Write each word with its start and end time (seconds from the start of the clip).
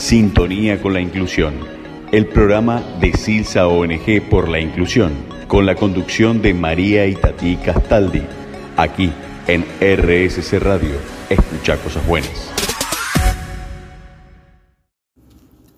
Sintonía 0.00 0.80
con 0.80 0.94
la 0.94 1.00
Inclusión, 1.02 1.52
el 2.10 2.24
programa 2.26 2.82
de 3.00 3.12
Silsa 3.12 3.68
ONG 3.68 4.22
por 4.30 4.48
la 4.48 4.58
Inclusión, 4.58 5.12
con 5.46 5.66
la 5.66 5.74
conducción 5.74 6.40
de 6.40 6.54
María 6.54 7.06
Itatí 7.06 7.56
Castaldi, 7.56 8.22
aquí 8.78 9.12
en 9.46 9.62
RSC 9.78 10.58
Radio. 10.58 10.94
Escucha 11.28 11.76
cosas 11.76 12.04
buenas. 12.06 12.50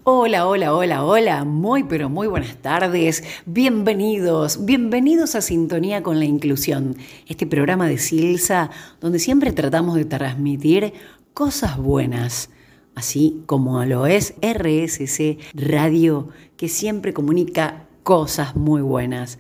Hola, 0.04 0.46
hola, 0.46 0.72
hola, 0.72 1.04
hola, 1.04 1.44
muy 1.44 1.82
pero 1.82 2.08
muy 2.08 2.28
buenas 2.28 2.54
tardes, 2.58 3.24
bienvenidos, 3.44 4.64
bienvenidos 4.64 5.34
a 5.34 5.40
Sintonía 5.40 6.04
con 6.04 6.20
la 6.20 6.26
Inclusión, 6.26 6.94
este 7.26 7.44
programa 7.44 7.88
de 7.88 7.98
Silsa 7.98 8.70
donde 9.00 9.18
siempre 9.18 9.50
tratamos 9.50 9.96
de 9.96 10.04
transmitir 10.04 10.92
cosas 11.34 11.76
buenas, 11.76 12.50
así 12.94 13.42
como 13.46 13.84
lo 13.84 14.06
es 14.06 14.34
RSC 14.42 15.38
Radio, 15.54 16.28
que 16.56 16.68
siempre 16.68 17.12
comunica 17.12 17.88
cosas 18.02 18.56
muy 18.56 18.82
buenas. 18.82 19.38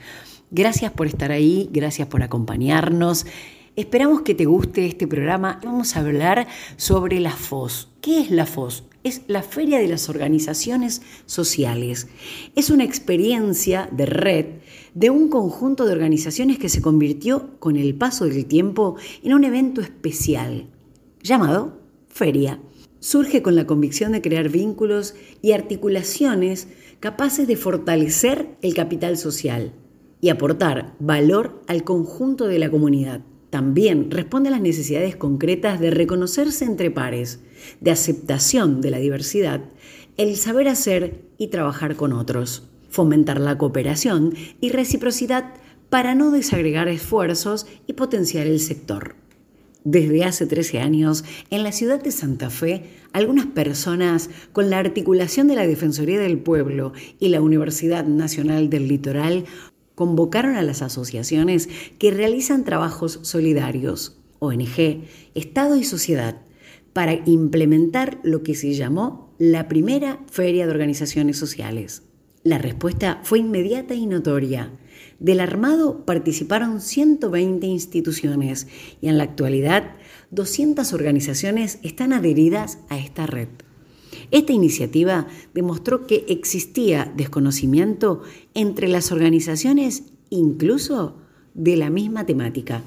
Gracias 0.50 0.92
por 0.92 1.06
estar 1.06 1.32
ahí, 1.32 1.68
gracias 1.72 2.08
por 2.08 2.22
acompañarnos. 2.22 3.26
Esperamos 3.74 4.20
que 4.20 4.34
te 4.34 4.44
guste 4.44 4.86
este 4.86 5.06
programa. 5.06 5.58
Vamos 5.64 5.96
a 5.96 6.00
hablar 6.00 6.46
sobre 6.76 7.20
la 7.20 7.30
FOS. 7.30 7.88
¿Qué 8.02 8.20
es 8.20 8.30
la 8.30 8.44
FOS? 8.44 8.84
Es 9.02 9.22
la 9.28 9.42
Feria 9.42 9.78
de 9.78 9.88
las 9.88 10.10
Organizaciones 10.10 11.00
Sociales. 11.24 12.08
Es 12.54 12.68
una 12.68 12.84
experiencia 12.84 13.88
de 13.90 14.04
red 14.04 14.46
de 14.92 15.08
un 15.08 15.30
conjunto 15.30 15.86
de 15.86 15.92
organizaciones 15.92 16.58
que 16.58 16.68
se 16.68 16.82
convirtió 16.82 17.58
con 17.58 17.76
el 17.76 17.94
paso 17.94 18.26
del 18.26 18.44
tiempo 18.44 18.96
en 19.22 19.32
un 19.32 19.44
evento 19.44 19.80
especial 19.80 20.66
llamado 21.22 21.80
Feria. 22.08 22.60
Surge 23.02 23.42
con 23.42 23.56
la 23.56 23.66
convicción 23.66 24.12
de 24.12 24.22
crear 24.22 24.48
vínculos 24.48 25.16
y 25.42 25.50
articulaciones 25.50 26.68
capaces 27.00 27.48
de 27.48 27.56
fortalecer 27.56 28.56
el 28.62 28.74
capital 28.74 29.18
social 29.18 29.72
y 30.20 30.28
aportar 30.28 30.94
valor 31.00 31.64
al 31.66 31.82
conjunto 31.82 32.46
de 32.46 32.60
la 32.60 32.70
comunidad. 32.70 33.22
También 33.50 34.08
responde 34.12 34.50
a 34.50 34.52
las 34.52 34.60
necesidades 34.60 35.16
concretas 35.16 35.80
de 35.80 35.90
reconocerse 35.90 36.64
entre 36.64 36.92
pares, 36.92 37.40
de 37.80 37.90
aceptación 37.90 38.80
de 38.80 38.92
la 38.92 38.98
diversidad, 38.98 39.64
el 40.16 40.36
saber 40.36 40.68
hacer 40.68 41.24
y 41.38 41.48
trabajar 41.48 41.96
con 41.96 42.12
otros, 42.12 42.70
fomentar 42.88 43.40
la 43.40 43.58
cooperación 43.58 44.32
y 44.60 44.70
reciprocidad 44.70 45.54
para 45.90 46.14
no 46.14 46.30
desagregar 46.30 46.86
esfuerzos 46.86 47.66
y 47.88 47.94
potenciar 47.94 48.46
el 48.46 48.60
sector. 48.60 49.16
Desde 49.84 50.24
hace 50.24 50.46
13 50.46 50.78
años, 50.78 51.24
en 51.50 51.64
la 51.64 51.72
ciudad 51.72 52.00
de 52.00 52.12
Santa 52.12 52.50
Fe, 52.50 52.84
algunas 53.12 53.46
personas, 53.46 54.30
con 54.52 54.70
la 54.70 54.78
articulación 54.78 55.48
de 55.48 55.56
la 55.56 55.66
Defensoría 55.66 56.20
del 56.20 56.38
Pueblo 56.38 56.92
y 57.18 57.30
la 57.30 57.40
Universidad 57.40 58.06
Nacional 58.06 58.70
del 58.70 58.86
Litoral, 58.86 59.44
convocaron 59.96 60.54
a 60.54 60.62
las 60.62 60.82
asociaciones 60.82 61.68
que 61.98 62.12
realizan 62.12 62.64
trabajos 62.64 63.18
solidarios, 63.22 64.20
ONG, 64.38 65.04
Estado 65.34 65.76
y 65.76 65.84
sociedad, 65.84 66.42
para 66.92 67.14
implementar 67.26 68.20
lo 68.22 68.42
que 68.42 68.54
se 68.54 68.74
llamó 68.74 69.34
la 69.38 69.66
primera 69.66 70.20
Feria 70.30 70.66
de 70.66 70.72
Organizaciones 70.72 71.38
Sociales. 71.38 72.02
La 72.44 72.58
respuesta 72.58 73.20
fue 73.24 73.40
inmediata 73.40 73.94
y 73.94 74.06
notoria. 74.06 74.70
Del 75.22 75.38
armado 75.38 76.04
participaron 76.04 76.80
120 76.80 77.64
instituciones 77.68 78.66
y 79.00 79.06
en 79.06 79.18
la 79.18 79.22
actualidad 79.22 79.92
200 80.32 80.92
organizaciones 80.92 81.78
están 81.84 82.12
adheridas 82.12 82.78
a 82.88 82.98
esta 82.98 83.26
red. 83.26 83.46
Esta 84.32 84.52
iniciativa 84.52 85.28
demostró 85.54 86.08
que 86.08 86.24
existía 86.26 87.12
desconocimiento 87.16 88.22
entre 88.54 88.88
las 88.88 89.12
organizaciones 89.12 90.02
incluso 90.28 91.18
de 91.54 91.76
la 91.76 91.88
misma 91.88 92.26
temática. 92.26 92.82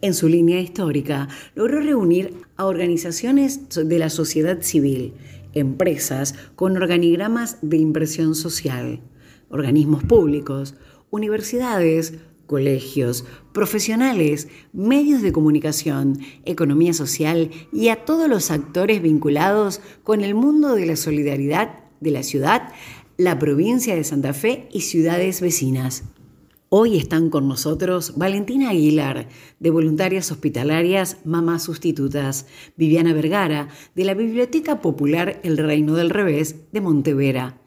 En 0.00 0.14
su 0.14 0.28
línea 0.28 0.62
histórica, 0.62 1.28
logró 1.54 1.80
reunir 1.80 2.32
a 2.56 2.64
organizaciones 2.64 3.68
de 3.68 3.98
la 3.98 4.08
sociedad 4.08 4.62
civil, 4.62 5.12
empresas 5.52 6.34
con 6.56 6.74
organigramas 6.78 7.58
de 7.60 7.76
impresión 7.76 8.34
social, 8.34 9.02
organismos 9.50 10.02
públicos, 10.04 10.74
universidades, 11.14 12.14
colegios, 12.46 13.24
profesionales, 13.52 14.48
medios 14.72 15.22
de 15.22 15.30
comunicación, 15.30 16.18
economía 16.44 16.92
social 16.92 17.50
y 17.72 17.88
a 17.88 18.04
todos 18.04 18.28
los 18.28 18.50
actores 18.50 19.00
vinculados 19.00 19.80
con 20.02 20.22
el 20.22 20.34
mundo 20.34 20.74
de 20.74 20.86
la 20.86 20.96
solidaridad 20.96 21.84
de 22.00 22.10
la 22.10 22.24
ciudad, 22.24 22.72
la 23.16 23.38
provincia 23.38 23.94
de 23.94 24.02
Santa 24.02 24.34
Fe 24.34 24.68
y 24.72 24.80
ciudades 24.80 25.40
vecinas. 25.40 26.02
Hoy 26.68 26.96
están 26.96 27.30
con 27.30 27.46
nosotros 27.46 28.14
Valentina 28.16 28.70
Aguilar, 28.70 29.28
de 29.60 29.70
Voluntarias 29.70 30.32
Hospitalarias 30.32 31.18
Mamás 31.24 31.62
Sustitutas, 31.62 32.46
Viviana 32.76 33.12
Vergara, 33.12 33.68
de 33.94 34.04
la 34.04 34.14
Biblioteca 34.14 34.80
Popular 34.80 35.38
El 35.44 35.58
Reino 35.58 35.94
del 35.94 36.10
Revés 36.10 36.56
de 36.72 36.80
Montevera, 36.80 37.60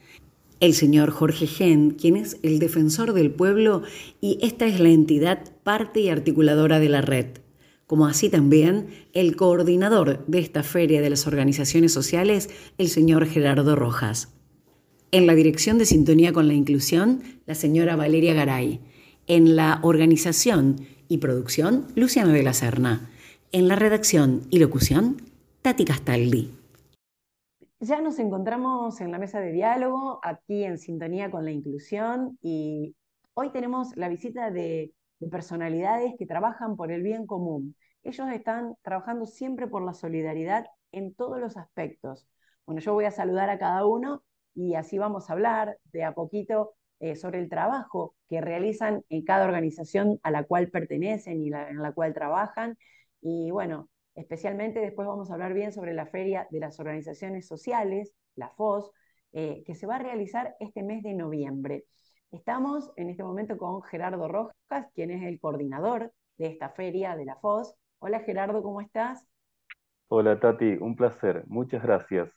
el 0.60 0.74
señor 0.74 1.12
Jorge 1.12 1.48
Gen, 1.48 1.92
quien 1.92 2.16
es 2.16 2.38
el 2.44 2.60
defensor 2.60 3.14
del 3.14 3.32
pueblo 3.32 3.84
y 4.22 4.40
esta 4.42 4.66
es 4.66 4.80
la 4.80 4.90
entidad 4.90 5.52
parte 5.64 6.00
y 6.00 6.10
articuladora 6.10 6.80
de 6.80 6.90
la 6.90 7.02
red, 7.02 7.28
como 7.86 8.08
así 8.08 8.30
también 8.30 8.88
el 9.14 9.36
coordinador 9.36 10.26
de 10.28 10.40
esta 10.40 10.64
feria 10.64 11.02
de 11.02 11.10
las 11.10 11.28
organizaciones 11.28 11.94
sociales, 11.94 12.50
el 12.78 12.90
señor 12.90 13.26
Gerardo 13.28 13.76
Rojas. 13.76 14.34
En 15.12 15.26
la 15.26 15.36
dirección 15.36 15.78
de 15.78 15.86
Sintonía 15.86 16.34
con 16.34 16.48
la 16.48 16.54
Inclusión, 16.54 17.24
la 17.46 17.56
señora 17.56 17.96
Valeria 17.96 18.34
Garay. 18.34 18.82
En 19.26 19.56
la 19.56 19.80
organización 19.84 20.82
y 21.08 21.20
producción, 21.20 21.86
Luciano 21.96 22.34
de 22.34 22.44
la 22.44 22.54
Serna. 22.54 23.10
En 23.54 23.70
la 23.70 23.78
redacción 23.78 24.42
y 24.50 24.60
locución, 24.60 25.22
Tati 25.62 25.86
Castaldi. 25.86 26.57
Ya 27.80 28.02
nos 28.02 28.18
encontramos 28.18 29.00
en 29.02 29.12
la 29.12 29.20
mesa 29.20 29.40
de 29.40 29.52
diálogo, 29.52 30.20
aquí 30.24 30.64
en 30.64 30.80
sintonía 30.80 31.30
con 31.30 31.46
la 31.46 31.52
inclusión, 31.52 32.38
y 32.42 32.96
hoy 33.36 33.52
tenemos 33.52 33.96
la 33.96 34.10
visita 34.10 34.50
de, 34.50 34.94
personalidades 35.32 36.14
que 36.18 36.26
trabajan 36.28 36.76
por 36.76 36.92
el 36.92 37.02
bien 37.04 37.26
común. 37.28 37.76
Ellos 38.04 38.28
están 38.32 38.76
trabajando 38.84 39.26
siempre 39.26 39.68
por 39.68 39.84
la 39.84 39.94
solidaridad 39.94 40.68
en 40.92 41.14
todos 41.16 41.40
los 41.40 41.58
aspectos. 41.58 42.28
Bueno, 42.66 42.82
yo 42.82 42.94
voy 42.94 43.06
a 43.06 43.12
saludar 43.12 43.50
a 43.50 43.60
cada 43.60 43.86
uno 43.86 44.24
y 44.54 44.76
así 44.76 44.98
vamos 45.00 45.30
a 45.30 45.34
hablar 45.34 45.78
de 45.86 46.04
a 46.04 46.14
poquito 46.14 46.76
eh, 47.00 47.16
sobre 47.16 47.40
el 47.40 47.50
trabajo 47.50 48.16
que 48.30 48.42
realizan 48.42 49.04
en 49.10 49.24
cada 49.24 49.46
organización 49.46 50.20
a 50.24 50.32
la 50.32 50.44
cual 50.44 50.70
pertenecen 50.70 51.44
y 51.44 51.48
en 51.48 51.82
la 51.82 51.92
cual 51.94 52.14
trabajan. 52.14 52.78
Y 53.22 53.50
bueno, 53.52 53.90
Especialmente 54.18 54.80
después 54.80 55.08
vamos 55.08 55.30
a 55.30 55.36
hablar 55.36 55.54
bien 55.54 55.72
sobre 55.72 55.94
la 55.94 56.08
Feria 56.08 56.48
de 56.50 56.60
las 56.60 56.80
Organizaciones 56.80 57.48
Sociales, 57.48 58.16
la 58.36 58.50
FOS, 58.50 58.90
eh, 59.32 59.62
que 59.64 59.76
se 59.76 59.86
va 59.86 59.98
a 59.98 60.00
realizar 60.00 60.56
este 60.60 60.82
mes 60.82 61.04
de 61.04 61.14
noviembre. 61.14 61.86
Estamos 62.32 62.92
en 62.96 63.12
este 63.12 63.24
momento 63.24 63.58
con 63.58 63.84
Gerardo 63.84 64.28
Rojas, 64.28 64.88
quien 64.96 65.12
es 65.12 65.22
el 65.22 65.40
coordinador 65.40 66.12
de 66.40 66.48
esta 66.48 66.70
feria 66.70 67.16
de 67.16 67.26
la 67.26 67.36
FOS. 67.36 67.76
Hola 68.00 68.22
Gerardo, 68.22 68.64
¿cómo 68.64 68.82
estás? 68.82 69.24
Hola 70.08 70.40
Tati, 70.40 70.78
un 70.82 70.96
placer, 70.96 71.44
muchas 71.46 71.84
gracias. 71.84 72.32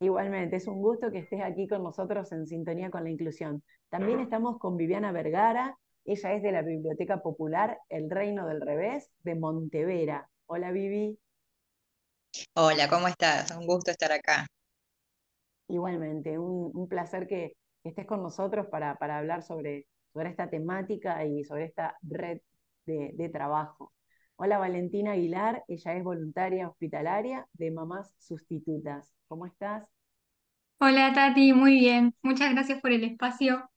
Igualmente, 0.00 0.56
es 0.56 0.66
un 0.66 0.80
gusto 0.80 1.10
que 1.10 1.18
estés 1.18 1.42
aquí 1.42 1.68
con 1.68 1.82
nosotros 1.82 2.32
en 2.32 2.46
sintonía 2.46 2.90
con 2.90 3.04
la 3.04 3.10
inclusión. 3.10 3.62
También 3.90 4.20
estamos 4.20 4.58
con 4.58 4.78
Viviana 4.78 5.12
Vergara, 5.12 5.76
ella 6.06 6.32
es 6.32 6.42
de 6.42 6.52
la 6.52 6.62
Biblioteca 6.62 7.20
Popular 7.20 7.78
El 7.90 8.08
Reino 8.08 8.46
del 8.46 8.62
Revés 8.62 9.10
de 9.22 9.34
Montevera. 9.34 10.30
Hola 10.52 10.72
Vivi. 10.72 11.16
Hola, 12.54 12.88
¿cómo 12.88 13.06
estás? 13.06 13.56
Un 13.56 13.68
gusto 13.68 13.92
estar 13.92 14.10
acá. 14.10 14.48
Igualmente, 15.68 16.40
un, 16.40 16.88
placer 16.88 17.28
que, 17.28 17.52
estés 17.84 18.04
con 18.04 18.20
nosotros 18.20 18.66
para, 18.66 18.96
hablar 19.00 19.44
sobre, 19.44 19.86
sobre, 20.12 20.30
esta 20.30 20.50
temática 20.50 21.24
y 21.24 21.44
sobre 21.44 21.66
esta 21.66 21.96
red 22.02 22.40
de, 22.84 23.30
trabajo. 23.32 23.92
Hola 24.34 24.58
Valentina 24.58 25.12
Aguilar, 25.12 25.62
ella 25.68 25.94
es 25.94 26.02
voluntaria 26.02 26.68
hospitalaria 26.68 27.46
de 27.52 27.70
Mamás 27.70 28.12
Sustitutas. 28.18 29.14
¿Cómo 29.28 29.46
estás? 29.46 29.86
Hola 30.80 31.12
Tati, 31.14 31.52
muy 31.52 31.78
bien. 31.78 32.12
Muchas 32.22 32.52
gracias 32.52 32.80
por 32.80 32.90
el 32.90 33.04
espacio. 33.04 33.70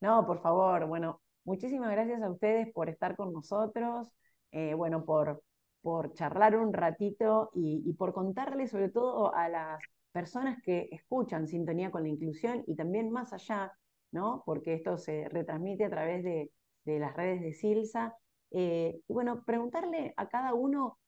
No, 0.00 0.24
por 0.28 0.40
favor, 0.42 0.86
bueno, 0.86 1.20
muchísimas 1.42 1.90
gracias 1.90 2.22
a 2.22 2.30
ustedes 2.30 2.72
por 2.72 2.88
estar 2.88 3.16
con 3.16 3.32
nosotros, 3.32 4.12
eh, 4.52 4.74
bueno, 4.74 5.04
por, 5.04 5.42
por 5.82 6.14
charlar 6.14 6.56
un 6.56 6.72
ratito 6.72 7.50
y, 7.54 7.92
por 7.94 8.12
contarle 8.14 8.66
sobre 8.66 8.88
todo 8.88 9.34
a 9.34 9.48
las 9.48 9.82
personas 10.12 10.62
que 10.62 10.88
escuchan 10.92 11.48
Sintonía 11.48 11.90
con 11.90 12.04
la 12.04 12.08
Inclusión 12.08 12.62
y 12.66 12.76
también 12.76 13.10
más 13.10 13.32
allá, 13.32 13.72
¿no? 14.12 14.42
Porque 14.46 14.74
esto 14.74 14.96
se 14.96 15.28
retransmite 15.28 15.84
a 15.84 15.90
través 15.90 16.22
de, 16.24 16.50
las 16.84 17.14
redes 17.16 17.42
de 17.42 17.52
Silsa. 17.52 18.14
Eh, 18.50 19.00
y 19.08 19.12
bueno, 19.12 19.42
preguntarle 19.44 20.14
a 20.16 20.28
cada 20.28 20.54
uno 20.54 20.98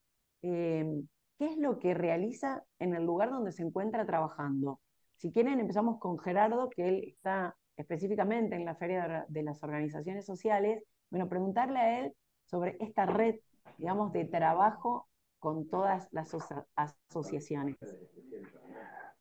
eh, 0.42 1.02
qué 1.38 1.46
es 1.46 1.56
lo 1.56 1.78
que 1.78 1.94
realiza 1.94 2.64
en 2.78 2.94
el 2.94 3.04
lugar 3.04 3.30
donde 3.30 3.52
se 3.52 3.62
encuentra 3.62 4.04
trabajando. 4.06 4.80
Si 5.16 5.30
quieren, 5.30 5.60
empezamos 5.60 5.98
con 5.98 6.18
Gerardo, 6.18 6.68
que 6.70 6.88
él 6.88 7.04
está 7.06 7.56
específicamente 7.76 8.56
en 8.56 8.64
la 8.64 8.74
Feria 8.74 9.26
de 9.28 9.42
las 9.42 9.62
Organizaciones 9.62 10.26
Sociales. 10.26 10.82
Bueno, 11.10 11.28
preguntarle 11.28 11.78
a 11.78 12.00
él 12.00 12.12
sobre 12.44 12.76
esta 12.80 13.06
red, 13.06 13.36
digamos, 13.78 14.12
de 14.12 14.24
trabajo 14.24 15.08
con 15.38 15.68
todas 15.68 16.08
las 16.12 16.34
asociaciones. 16.74 17.76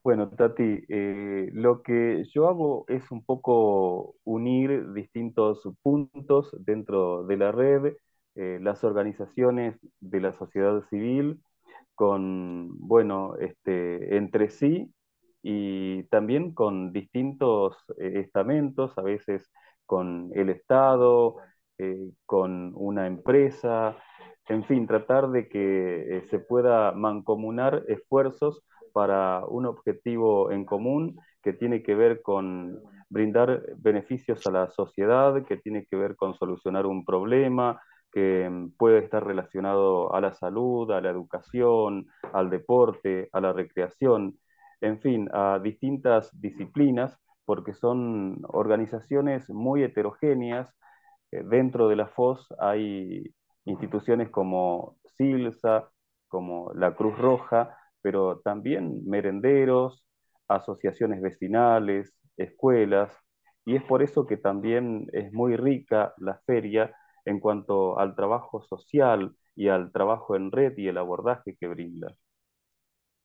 Bueno, 0.04 0.30
Tati, 0.30 0.84
eh, 0.90 1.50
lo 1.54 1.82
que 1.82 2.26
yo 2.34 2.50
hago 2.50 2.86
es 2.90 3.10
un 3.12 3.24
poco 3.24 4.16
unir 4.26 4.92
distintos 4.94 5.62
puntos 5.82 6.54
dentro 6.60 7.24
de 7.26 7.38
la 7.38 7.52
red, 7.54 7.94
eh, 8.36 8.60
las 8.62 8.84
organizaciones 8.84 9.78
de 10.02 10.20
la 10.20 10.34
sociedad 10.34 10.82
civil, 10.90 11.42
con, 11.96 12.80
bueno, 12.80 13.36
este, 13.38 14.18
entre 14.18 14.50
sí 14.50 14.94
y 15.42 16.04
también 16.06 16.54
con 16.54 16.92
distintos 16.92 17.78
eh, 17.98 18.20
estamentos, 18.20 18.98
a 18.98 19.02
veces 19.04 19.50
con 19.86 20.32
el 20.36 20.50
Estado, 20.50 21.38
con 22.26 22.74
una 22.76 23.08
empresa, 23.08 23.98
en 24.48 24.64
fin, 24.66 24.88
tratar 24.88 25.30
de 25.32 25.48
que 25.48 26.24
se 26.30 26.40
pueda 26.40 26.92
mancomunar 26.92 27.84
esfuerzos 27.88 28.64
para 28.94 29.44
un 29.46 29.66
objetivo 29.66 30.52
en 30.52 30.66
común 30.66 31.20
que 31.42 31.54
tiene 31.54 31.84
que 31.84 31.96
ver 31.96 32.22
con 32.22 32.80
brindar 33.10 33.64
beneficios 33.78 34.46
a 34.48 34.52
la 34.52 34.70
sociedad, 34.70 35.46
que 35.46 35.58
tiene 35.58 35.86
que 35.86 35.96
ver 35.96 36.16
con 36.16 36.36
solucionar 36.36 36.86
un 36.86 37.06
problema, 37.06 37.82
que 38.12 38.50
mm, 38.50 38.72
puede 38.78 39.00
estar 39.00 39.26
relacionado 39.26 40.14
a 40.16 40.22
la 40.22 40.34
salud, 40.34 40.90
a 40.92 41.02
la 41.02 41.10
educación, 41.10 42.08
al 42.34 42.50
deporte, 42.50 43.30
a 43.34 43.42
la 43.42 43.54
recreación, 43.54 44.38
en 44.82 45.00
fin, 45.00 45.30
a 45.34 45.60
distintas 45.62 46.30
disciplinas, 46.40 47.18
porque 47.46 47.74
son 47.74 48.40
organizaciones 48.48 49.50
muy 49.50 49.84
heterogéneas. 49.84 50.74
Eh, 51.34 51.44
dentro 51.46 51.88
de 51.90 51.96
la 51.96 52.06
FOS 52.06 52.48
hay 52.60 53.24
instituciones 53.66 54.30
como 54.30 54.98
SILSA, 55.18 55.90
como 56.28 56.72
la 56.76 56.96
Cruz 56.96 57.18
Roja, 57.18 57.76
pero 58.02 58.40
también 58.42 59.02
merenderos, 59.06 60.06
asociaciones 60.48 61.22
vecinales, 61.22 62.16
escuelas, 62.38 63.18
y 63.66 63.76
es 63.76 63.84
por 63.84 64.04
eso 64.04 64.26
que 64.28 64.38
también 64.38 65.08
es 65.14 65.32
muy 65.34 65.56
rica 65.56 66.14
la 66.18 66.40
feria 66.46 66.94
en 67.26 67.40
cuanto 67.40 67.98
al 68.00 68.16
trabajo 68.16 68.62
social 68.62 69.36
y 69.56 69.70
al 69.70 69.92
trabajo 69.92 70.36
en 70.36 70.52
red 70.52 70.78
y 70.78 70.88
el 70.88 70.98
abordaje 70.98 71.56
que 71.60 71.68
brinda. 71.68 72.16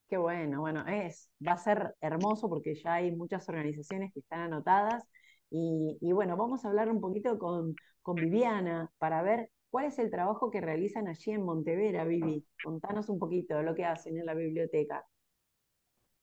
Qué 0.08 0.16
bueno, 0.16 0.60
bueno, 0.60 0.86
es, 0.86 1.30
va 1.46 1.52
a 1.52 1.58
ser 1.58 1.94
hermoso 2.00 2.48
porque 2.48 2.74
ya 2.74 2.94
hay 2.94 3.14
muchas 3.14 3.46
organizaciones 3.48 4.12
que 4.14 4.20
están 4.20 4.40
anotadas 4.40 5.04
y, 5.50 6.12
bueno, 6.12 6.36
vamos 6.36 6.64
a 6.64 6.68
hablar 6.68 6.90
un 6.90 7.00
poquito 7.00 7.38
con, 7.38 7.74
con 8.02 8.14
Viviana 8.16 8.90
para 8.98 9.22
ver 9.22 9.50
¿Cuál 9.70 9.86
es 9.86 9.98
el 9.98 10.10
trabajo 10.10 10.50
que 10.50 10.60
realizan 10.60 11.08
allí 11.08 11.32
en 11.32 11.44
Montevera, 11.44 12.04
Vivi? 12.04 12.44
Contanos 12.64 13.08
un 13.10 13.18
poquito 13.18 13.56
de 13.56 13.64
lo 13.64 13.74
que 13.74 13.84
hacen 13.84 14.16
en 14.16 14.24
la 14.24 14.34
biblioteca. 14.34 15.06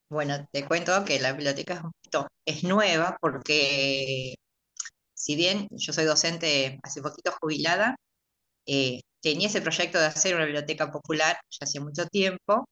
Bueno, 0.09 0.47
te 0.51 0.65
cuento 0.67 1.03
que 1.05 1.19
la 1.19 1.33
biblioteca 1.33 1.91
es 2.45 2.63
nueva 2.63 3.17
porque 3.21 4.35
si 5.13 5.35
bien 5.35 5.67
yo 5.71 5.93
soy 5.93 6.05
docente 6.05 6.79
hace 6.83 7.01
poquito 7.01 7.31
jubilada, 7.39 7.95
eh, 8.67 9.01
tenía 9.21 9.47
ese 9.47 9.61
proyecto 9.61 9.99
de 9.99 10.05
hacer 10.07 10.35
una 10.35 10.45
biblioteca 10.45 10.91
popular 10.91 11.37
ya 11.49 11.65
hace 11.65 11.79
mucho 11.79 12.07
tiempo. 12.07 12.65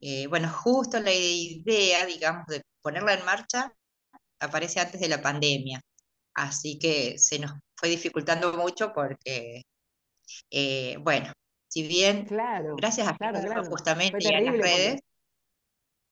Eh, 0.00 0.26
bueno, 0.28 0.50
justo 0.50 1.00
la 1.00 1.12
idea, 1.12 2.06
digamos, 2.06 2.46
de 2.48 2.62
ponerla 2.82 3.14
en 3.14 3.24
marcha 3.24 3.72
aparece 4.40 4.80
antes 4.80 5.00
de 5.00 5.08
la 5.08 5.22
pandemia. 5.22 5.80
Así 6.34 6.78
que 6.78 7.18
se 7.18 7.38
nos 7.38 7.52
fue 7.76 7.88
dificultando 7.88 8.52
mucho 8.54 8.92
porque 8.94 9.62
eh, 10.50 10.96
bueno, 11.00 11.32
si 11.68 11.86
bien, 11.86 12.26
claro, 12.26 12.74
gracias 12.76 13.08
a 13.08 13.16
claro, 13.16 13.64
justamente 13.64 14.18
y 14.20 14.34
a 14.34 14.40
las 14.40 14.56
redes, 14.56 15.00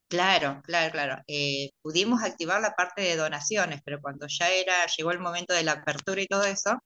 claro, 0.08 0.60
claro, 0.64 0.92
claro, 0.92 1.22
eh, 1.26 1.70
pudimos 1.82 2.22
activar 2.22 2.60
la 2.60 2.74
parte 2.74 3.02
de 3.02 3.16
donaciones, 3.16 3.80
pero 3.84 4.00
cuando 4.00 4.26
ya 4.28 4.50
era, 4.50 4.86
llegó 4.96 5.10
el 5.12 5.20
momento 5.20 5.54
de 5.54 5.64
la 5.64 5.72
apertura 5.72 6.20
y 6.22 6.26
todo 6.26 6.44
eso, 6.44 6.78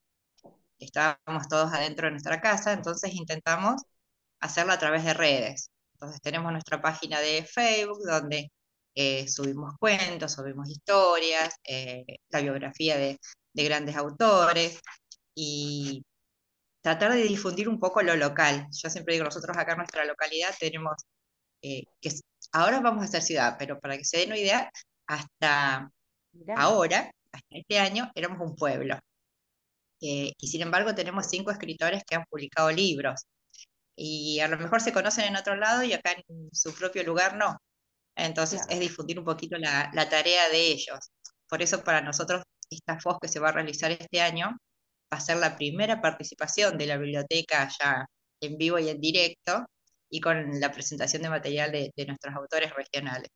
estábamos 0.78 1.48
todos 1.48 1.72
adentro 1.72 2.06
de 2.06 2.12
nuestra 2.12 2.40
casa, 2.40 2.72
entonces 2.72 3.14
intentamos 3.14 3.82
hacerlo 4.40 4.72
a 4.72 4.78
través 4.78 5.04
de 5.04 5.14
redes. 5.14 5.70
Entonces 5.94 6.20
tenemos 6.20 6.52
nuestra 6.52 6.80
página 6.80 7.20
de 7.20 7.44
Facebook 7.44 8.00
donde 8.06 8.50
eh, 9.00 9.28
subimos 9.28 9.74
cuentos, 9.78 10.32
subimos 10.32 10.68
historias, 10.68 11.54
la 12.30 12.40
biografía 12.40 12.96
de, 12.96 13.20
de, 13.52 13.64
grandes 13.64 13.96
autores 13.96 14.80
y 15.36 16.02
tratar 16.82 17.12
de 17.12 17.22
difundir 17.22 17.68
un 17.68 17.78
poco 17.78 18.02
lo 18.02 18.16
local. 18.16 18.66
Yo 18.72 18.90
siempre 18.90 19.14
digo, 19.14 19.24
nosotros 19.24 19.56
acá 19.56 19.72
en 19.72 19.78
nuestra 19.78 20.04
localidad 20.04 20.54
tenemos, 20.58 20.96
eh, 21.62 21.84
que 22.00 22.10
ahora 22.52 22.80
vamos 22.80 23.04
a 23.04 23.08
ser 23.08 23.22
ciudad, 23.22 23.56
pero 23.58 23.78
para 23.78 23.96
que 23.96 24.04
se 24.04 24.18
den 24.18 24.30
una 24.30 24.38
idea, 24.38 24.70
hasta 25.06 25.90
ahora, 26.56 27.12
hasta 27.32 27.46
este 27.50 27.78
año, 27.78 28.10
éramos 28.16 28.40
un 28.40 28.56
pueblo. 28.56 28.98
Eh, 30.00 30.32
y 30.38 30.48
sin 30.48 30.62
embargo 30.62 30.94
tenemos 30.94 31.26
cinco 31.26 31.50
escritores 31.52 32.02
que 32.04 32.16
han 32.16 32.24
publicado 32.30 32.70
libros. 32.72 33.26
Y 33.96 34.40
a 34.40 34.48
lo 34.48 34.58
mejor 34.58 34.80
se 34.80 34.92
conocen 34.92 35.26
en 35.26 35.36
otro 35.36 35.56
lado 35.56 35.82
y 35.84 35.92
acá 35.92 36.12
en 36.12 36.50
su 36.52 36.74
propio 36.74 37.04
lugar 37.04 37.36
no. 37.36 37.56
Entonces 38.18 38.62
es 38.68 38.80
difundir 38.80 39.18
un 39.18 39.24
poquito 39.24 39.56
la, 39.58 39.90
la 39.94 40.08
tarea 40.08 40.48
de 40.50 40.58
ellos. 40.72 41.10
Por 41.48 41.62
eso 41.62 41.82
para 41.84 42.00
nosotros 42.02 42.42
esta 42.70 42.98
FOS 42.98 43.18
que 43.20 43.28
se 43.28 43.40
va 43.40 43.48
a 43.48 43.52
realizar 43.52 43.90
este 43.92 44.20
año 44.20 44.50
va 45.12 45.16
a 45.16 45.20
ser 45.20 45.38
la 45.38 45.56
primera 45.56 46.00
participación 46.02 46.76
de 46.76 46.86
la 46.86 46.98
biblioteca 46.98 47.68
ya 47.80 48.06
en 48.40 48.58
vivo 48.58 48.78
y 48.78 48.88
en 48.88 49.00
directo 49.00 49.66
y 50.10 50.20
con 50.20 50.60
la 50.60 50.72
presentación 50.72 51.22
de 51.22 51.30
material 51.30 51.72
de, 51.72 52.06
nuestros 52.06 52.34
autores 52.34 52.74
regionales. 52.74 53.28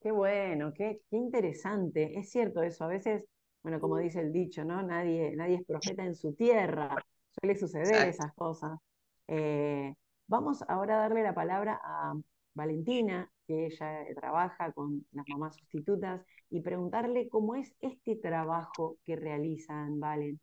Qué 0.00 0.10
bueno, 0.10 0.72
qué, 0.74 1.00
interesante. 1.10 2.18
Es 2.18 2.30
cierto 2.30 2.62
eso. 2.62 2.84
A 2.84 2.88
veces, 2.88 3.24
bueno, 3.62 3.80
como 3.80 3.98
dice 3.98 4.20
el 4.20 4.32
dicho, 4.32 4.64
¿no? 4.64 4.82
Nadie, 4.82 5.34
nadie 5.34 5.56
es 5.56 5.64
profeta 5.64 6.04
en 6.04 6.14
su 6.14 6.34
tierra. 6.34 6.94
Suele 7.30 7.58
suceder 7.58 8.08
esas 8.08 8.32
cosas. 8.34 8.78
Eh, 9.26 9.94
vamos 10.26 10.62
ahora 10.68 10.96
a 10.96 11.00
darle 11.00 11.22
la 11.22 11.34
palabra 11.34 11.80
a 11.82 12.12
Valentina, 12.54 13.30
que 13.46 13.66
ella 13.66 14.04
trabaja 14.14 14.72
con 14.72 15.06
las 15.12 15.26
mamás 15.28 15.56
sustitutas, 15.56 16.22
y 16.50 16.60
preguntarle 16.60 17.28
cómo 17.28 17.56
es 17.56 17.74
este 17.80 18.16
trabajo 18.16 18.98
que 19.04 19.16
realizan, 19.16 19.98
Valen. 20.00 20.40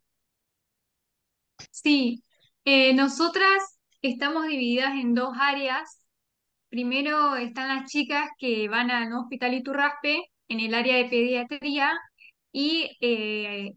Sí, 1.70 2.22
eh, 2.64 2.94
nosotras 2.94 3.80
estamos 4.02 4.46
divididas 4.46 4.92
en 4.94 5.14
dos 5.14 5.34
áreas. 5.40 6.04
Primero 6.68 7.36
están 7.36 7.68
las 7.68 7.90
chicas 7.90 8.28
que 8.38 8.68
van 8.68 8.90
al 8.90 9.12
Hospital 9.12 9.54
Iturraspe 9.54 10.24
en 10.48 10.60
el 10.60 10.74
área 10.74 10.96
de 10.96 11.06
pediatría 11.06 11.92
y 12.52 12.96
eh, 13.00 13.74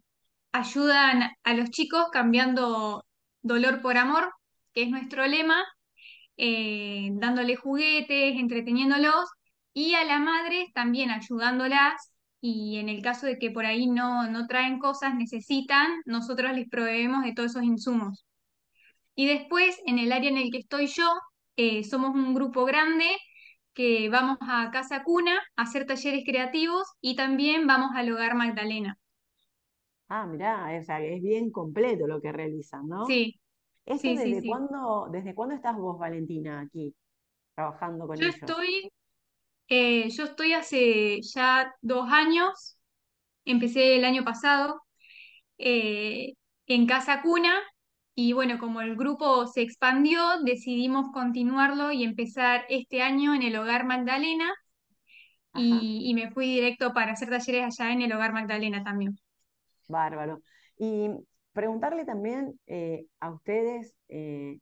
ayudan 0.51 1.31
a 1.43 1.53
los 1.53 1.69
chicos 1.69 2.07
cambiando 2.11 3.05
dolor 3.41 3.81
por 3.81 3.97
amor, 3.97 4.31
que 4.73 4.83
es 4.83 4.89
nuestro 4.89 5.25
lema, 5.27 5.63
eh, 6.37 7.09
dándole 7.13 7.55
juguetes, 7.55 8.35
entreteniéndolos, 8.37 9.25
y 9.73 9.93
a 9.95 10.05
la 10.05 10.19
madre 10.19 10.67
también 10.73 11.11
ayudándolas 11.11 12.13
y 12.41 12.77
en 12.77 12.89
el 12.89 13.01
caso 13.01 13.25
de 13.25 13.39
que 13.39 13.51
por 13.51 13.65
ahí 13.65 13.87
no, 13.87 14.29
no 14.29 14.45
traen 14.47 14.79
cosas, 14.79 15.15
necesitan, 15.15 16.01
nosotros 16.05 16.53
les 16.53 16.69
proveemos 16.69 17.23
de 17.23 17.33
todos 17.33 17.51
esos 17.51 17.63
insumos. 17.63 18.25
Y 19.15 19.27
después, 19.27 19.79
en 19.85 19.97
el 19.99 20.11
área 20.11 20.29
en 20.29 20.37
el 20.37 20.51
que 20.51 20.59
estoy 20.59 20.87
yo, 20.87 21.09
eh, 21.55 21.83
somos 21.83 22.11
un 22.13 22.33
grupo 22.35 22.65
grande 22.65 23.05
que 23.73 24.09
vamos 24.09 24.37
a 24.41 24.69
Casa 24.71 25.03
Cuna 25.03 25.37
a 25.55 25.63
hacer 25.63 25.85
talleres 25.85 26.23
creativos 26.25 26.87
y 27.01 27.15
también 27.15 27.67
vamos 27.67 27.91
al 27.95 28.11
Hogar 28.11 28.35
Magdalena. 28.35 28.97
Ah, 30.07 30.25
mirá, 30.27 30.75
es 30.75 31.21
bien 31.21 31.49
completo 31.49 32.05
lo 32.07 32.21
que 32.21 32.31
realizan, 32.31 32.87
¿no? 32.87 33.07
Sí. 33.07 33.39
Desde, 33.85 34.47
Cuándo, 34.47 35.07
¿Desde 35.11 35.35
cuándo 35.35 35.55
estás 35.55 35.77
vos, 35.77 35.97
Valentina, 35.99 36.61
aquí, 36.61 36.93
trabajando 37.53 38.07
con 38.07 38.17
yo 38.17 38.27
Estoy 38.27 38.91
eh, 39.67 40.09
yo 40.09 40.25
estoy 40.25 40.53
hace 40.53 41.21
ya 41.21 41.73
dos 41.81 42.07
años, 42.11 42.77
empecé 43.45 43.95
el 43.95 44.05
año 44.05 44.23
pasado 44.23 44.81
eh, 45.57 46.33
en 46.67 46.85
Casa 46.85 47.21
Cuna 47.23 47.53
y 48.13 48.33
bueno, 48.33 48.59
como 48.59 48.81
el 48.81 48.95
grupo 48.95 49.47
se 49.47 49.61
expandió, 49.61 50.21
decidimos 50.43 51.07
continuarlo 51.11 51.91
y 51.91 52.03
empezar 52.03 52.65
este 52.69 53.01
año 53.01 53.33
en 53.33 53.41
el 53.41 53.55
Hogar 53.55 53.85
Magdalena 53.85 54.53
y, 55.57 56.13
me 56.13 56.31
fui 56.31 56.47
directo 56.47 56.93
para 56.93 57.13
hacer 57.13 57.29
talleres 57.29 57.79
allá 57.79 57.93
en 57.93 58.01
el 58.01 58.11
Hogar 58.11 58.33
Magdalena 58.33 58.83
también. 58.83 59.17
Bárbaro. 59.87 60.41
Y 60.77 61.09
preguntarle 61.55 62.05
también 62.05 62.59
eh, 62.67 63.07
a 63.19 63.31
ustedes, 63.31 63.95
en 64.09 64.59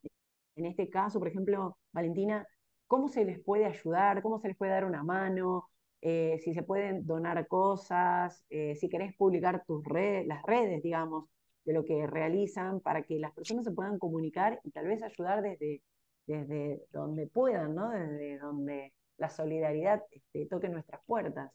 este 0.56 0.88
caso, 0.88 1.18
por 1.18 1.28
ejemplo, 1.28 1.76
Valentina, 1.92 2.46
cómo 2.86 3.08
se 3.08 3.24
les 3.24 3.42
puede 3.42 3.66
ayudar, 3.66 4.22
cómo 4.22 4.38
se 4.38 4.48
les 4.48 4.56
puede 4.56 4.72
dar 4.72 4.84
una 4.84 5.02
mano, 5.02 5.68
eh, 6.00 6.38
si 6.44 6.54
se 6.54 6.62
pueden 6.62 7.06
donar 7.06 7.46
cosas, 7.48 8.44
eh, 8.50 8.76
si 8.76 8.88
querés 8.88 9.16
publicar 9.16 9.64
tus 9.66 9.82
redes, 9.84 10.26
las 10.26 10.42
redes, 10.44 10.82
digamos, 10.82 11.24
de 11.64 11.72
lo 11.72 11.84
que 11.84 12.06
realizan 12.06 12.80
para 12.80 13.02
que 13.02 13.18
las 13.18 13.32
personas 13.32 13.64
se 13.64 13.72
puedan 13.72 13.98
comunicar 13.98 14.60
y 14.64 14.70
tal 14.70 14.86
vez 14.86 15.02
ayudar 15.02 15.42
desde, 15.42 15.82
desde 16.26 16.82
donde 16.92 17.26
puedan, 17.26 17.74
¿no? 17.74 17.88
Desde 17.90 18.38
donde 18.38 18.92
la 19.16 19.30
solidaridad 19.30 20.02
este, 20.10 20.46
toque 20.46 20.68
nuestras 20.68 21.00
puertas. 21.06 21.50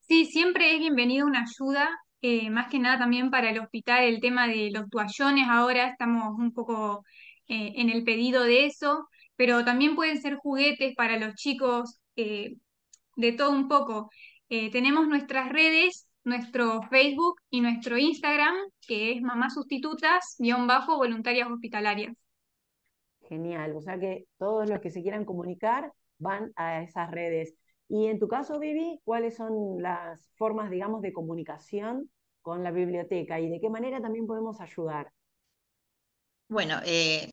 Sí, 0.00 0.24
siempre 0.24 0.72
es 0.72 0.78
bienvenido 0.78 1.26
una 1.26 1.42
ayuda, 1.42 1.88
eh, 2.22 2.50
más 2.50 2.68
que 2.68 2.78
nada 2.78 2.98
también 2.98 3.30
para 3.30 3.50
el 3.50 3.58
hospital, 3.60 4.04
el 4.04 4.20
tema 4.20 4.48
de 4.48 4.70
los 4.72 4.88
toallones, 4.90 5.46
ahora 5.48 5.88
estamos 5.88 6.38
un 6.38 6.52
poco 6.52 7.04
en 7.48 7.90
el 7.90 8.02
pedido 8.02 8.42
de 8.42 8.66
eso, 8.66 9.08
pero 9.36 9.64
también 9.64 9.94
pueden 9.94 10.20
ser 10.20 10.34
juguetes 10.34 10.96
para 10.96 11.16
los 11.16 11.36
chicos, 11.36 12.00
de 13.16 13.32
todo 13.32 13.50
un 13.50 13.68
poco. 13.68 14.10
Eh, 14.48 14.70
tenemos 14.70 15.08
nuestras 15.08 15.50
redes, 15.50 16.06
nuestro 16.22 16.82
Facebook 16.82 17.40
y 17.50 17.60
nuestro 17.60 17.98
Instagram, 17.98 18.54
que 18.86 19.12
es 19.12 19.22
Mamás 19.22 19.54
Sustitutas, 19.54 20.36
guion 20.38 20.66
bajo, 20.66 20.96
voluntarias 20.96 21.50
hospitalarias. 21.50 22.14
Genial, 23.28 23.74
o 23.74 23.80
sea 23.80 23.98
que 23.98 24.26
todos 24.38 24.68
los 24.70 24.78
que 24.80 24.90
se 24.90 25.02
quieran 25.02 25.24
comunicar 25.24 25.90
van 26.18 26.52
a 26.54 26.82
esas 26.82 27.10
redes. 27.10 27.54
Y 27.88 28.06
en 28.06 28.18
tu 28.18 28.28
caso, 28.28 28.58
Vivi, 28.58 29.00
¿cuáles 29.04 29.36
son 29.36 29.80
las 29.80 30.28
formas, 30.34 30.70
digamos, 30.70 31.02
de 31.02 31.12
comunicación 31.12 32.10
con 32.42 32.62
la 32.62 32.70
biblioteca 32.70 33.40
y 33.40 33.48
de 33.48 33.60
qué 33.60 33.70
manera 33.70 34.00
también 34.00 34.26
podemos 34.26 34.60
ayudar? 34.60 35.12
Bueno, 36.48 36.80
eh, 36.84 37.30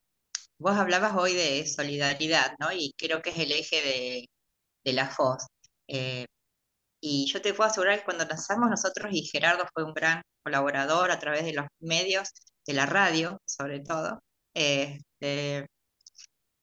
vos 0.57 0.75
hablabas 0.75 1.15
hoy 1.15 1.33
de 1.33 1.65
solidaridad, 1.65 2.55
¿no? 2.60 2.72
Y 2.72 2.93
creo 2.98 3.22
que 3.22 3.31
es 3.31 3.39
el 3.39 3.51
eje 3.51 4.27
de, 4.83 4.93
la 4.93 5.07
FOS. 5.10 5.48
Eh, 5.88 6.25
y 7.01 7.25
yo 7.31 7.41
te 7.41 7.53
puedo 7.53 7.69
asegurar 7.69 8.00
que 8.00 8.05
cuando 8.05 8.25
lanzamos 8.25 8.69
nosotros, 8.69 9.12
y 9.12 9.24
Gerardo 9.25 9.65
fue 9.74 9.83
un 9.83 9.93
gran 9.93 10.22
colaborador 10.43 11.12
a 11.12 11.19
través 11.19 11.45
de 11.45 11.53
los 11.53 11.65
medios, 11.79 12.29
de 12.65 12.74
la 12.74 12.86
radio 12.86 13.39
sobre 13.45 13.81
todo, 13.81 14.19
este, 14.53 15.67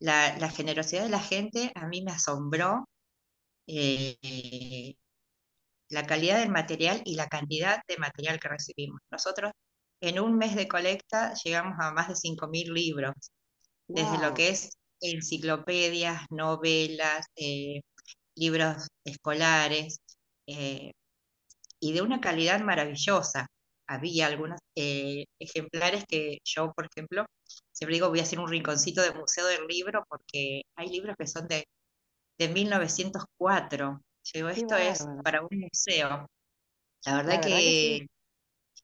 la, 0.00 0.48
generosidad 0.50 1.04
de 1.04 1.08
la 1.10 1.20
gente 1.20 1.72
a 1.74 1.86
mí 1.86 2.02
me 2.02 2.12
asombró. 2.12 2.86
Eh, 3.72 4.96
la 5.90 6.06
calidad 6.06 6.38
del 6.40 6.50
material 6.50 7.02
y 7.04 7.16
la 7.16 7.28
cantidad 7.28 7.82
de 7.88 7.98
material 7.98 8.40
que 8.40 8.48
recibimos. 8.48 9.00
Nosotros 9.10 9.52
en 10.00 10.20
un 10.20 10.36
mes 10.38 10.56
de 10.56 10.68
colecta 10.68 11.34
llegamos 11.44 11.74
a 11.80 11.92
más 11.92 12.08
de 12.08 12.14
5.000 12.14 12.72
libros, 12.72 13.14
desde 13.88 14.18
lo 14.18 14.34
que 14.34 14.50
es 14.50 14.78
enciclopedias, 15.00 16.22
novelas, 16.30 17.26
eh, 17.36 17.82
libros 18.36 18.88
escolares, 19.04 20.00
eh, 20.46 20.92
y 21.80 21.92
de 21.92 22.02
una 22.02 22.20
calidad 22.20 22.60
maravillosa. 22.60 23.48
Había 23.86 24.26
algunos 24.26 24.60
eh, 24.76 25.24
ejemplares 25.40 26.04
que 26.08 26.38
yo, 26.44 26.72
por 26.74 26.86
ejemplo, 26.86 27.26
siempre 27.72 27.96
digo, 27.96 28.08
voy 28.08 28.20
a 28.20 28.22
hacer 28.22 28.38
un 28.38 28.48
rinconcito 28.48 29.02
de 29.02 29.12
museo 29.12 29.46
del 29.46 29.66
libro 29.66 30.04
porque 30.08 30.62
hay 30.76 30.88
libros 30.90 31.16
que 31.18 31.26
son 31.26 31.48
de, 31.48 31.64
de 32.40 32.48
1904. 32.48 34.00
Digo, 34.32 34.48
esto 34.48 34.76
es 34.76 35.06
para 35.22 35.42
un 35.42 35.60
museo. 35.60 36.26
La 37.04 37.16
verdad, 37.16 37.42
que, 37.42 38.06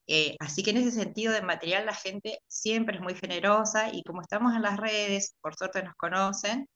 eh, 0.06 0.36
así 0.40 0.62
que 0.62 0.70
en 0.70 0.76
ese 0.78 0.90
sentido 0.90 1.32
de 1.32 1.42
material 1.42 1.86
la 1.86 1.94
gente 1.94 2.38
siempre 2.46 2.96
es 2.96 3.02
muy 3.02 3.14
generosa 3.14 3.90
y 3.92 4.02
como 4.02 4.20
estamos 4.20 4.54
en 4.54 4.62
las 4.62 4.76
redes, 4.76 5.34
por 5.40 5.56
suerte 5.56 5.82
nos 5.82 5.94
conocen, 5.94 6.66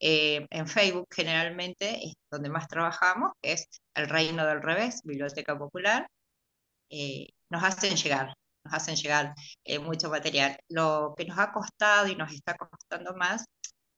eh, 0.00 0.46
en 0.50 0.66
Facebook 0.68 1.06
generalmente 1.10 2.06
es 2.06 2.14
donde 2.30 2.50
más 2.50 2.68
trabajamos, 2.68 3.32
es 3.42 3.66
El 3.94 4.08
Reino 4.08 4.46
del 4.46 4.62
Revés, 4.62 5.00
Biblioteca 5.04 5.58
Popular. 5.58 6.06
Eh, 6.90 7.28
nos 7.50 7.64
hacen 7.64 7.96
llegar, 7.96 8.34
nos 8.64 8.74
hacen 8.74 8.96
llegar 8.96 9.34
eh, 9.64 9.78
mucho 9.78 10.10
material. 10.10 10.58
Lo 10.68 11.14
que 11.16 11.24
nos 11.24 11.38
ha 11.38 11.52
costado 11.52 12.08
y 12.08 12.16
nos 12.16 12.32
está 12.32 12.56
costando 12.56 13.14
más 13.14 13.44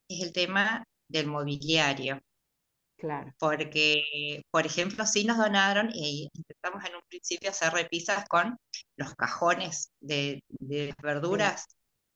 es 0.09 0.23
el 0.23 0.33
tema 0.33 0.85
del 1.09 1.27
mobiliario. 1.27 2.21
Claro. 2.99 3.33
Porque, 3.39 4.43
por 4.51 4.67
ejemplo, 4.67 5.07
sí 5.07 5.25
nos 5.25 5.39
donaron 5.39 5.91
y 5.95 6.29
intentamos 6.35 6.85
en 6.85 6.97
un 6.97 7.03
principio 7.09 7.51
hacer 7.51 7.73
repisas 7.73 8.25
con 8.29 8.57
los 8.97 9.15
cajones 9.15 9.93
de, 10.01 10.43
verduras. 11.01 11.67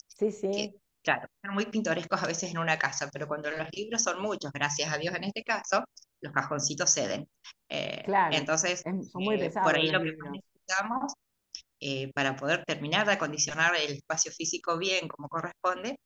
Sí, 0.09 0.33
sí. 0.33 0.75
Claro, 1.05 1.29
son 1.45 1.55
muy 1.55 1.67
pintorescos 1.67 2.23
a 2.23 2.27
veces 2.27 2.51
en 2.51 2.59
una 2.59 2.79
casa, 2.79 3.09
pero 3.13 3.27
cuando 3.27 3.51
los 3.51 3.69
libros 3.73 4.03
son 4.03 4.21
muchos, 4.21 4.53
gracias 4.53 4.93
a 4.93 4.99
Dios 4.99 5.15
en 5.15 5.25
este 5.25 5.43
caso, 5.43 5.85
los 6.21 6.33
cajoncitos 6.33 6.93
ceden. 6.93 7.29
Eh, 7.69 8.03
claro, 8.05 8.37
entonces, 8.37 8.83
son 8.83 9.03
muy 9.15 9.41
eh, 9.41 9.51
por 9.51 9.77
ahí 9.77 9.89
lo 9.89 10.01
que 10.01 10.13
necesitamos 10.31 11.13
eh, 11.81 12.13
para 12.13 12.37
poder 12.37 12.65
terminar 12.65 13.07
de 13.07 13.15
acondicionar 13.15 13.75
el 13.75 13.95
espacio 13.95 14.31
físico 14.31 14.79
bien 14.79 15.09
como 15.09 15.29
corresponde 15.29 15.97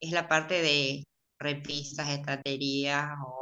es 0.00 0.10
la 0.12 0.28
parte 0.28 0.60
de 0.60 1.04
repisas, 1.38 2.08
estanterías 2.10 3.12
o 3.24 3.41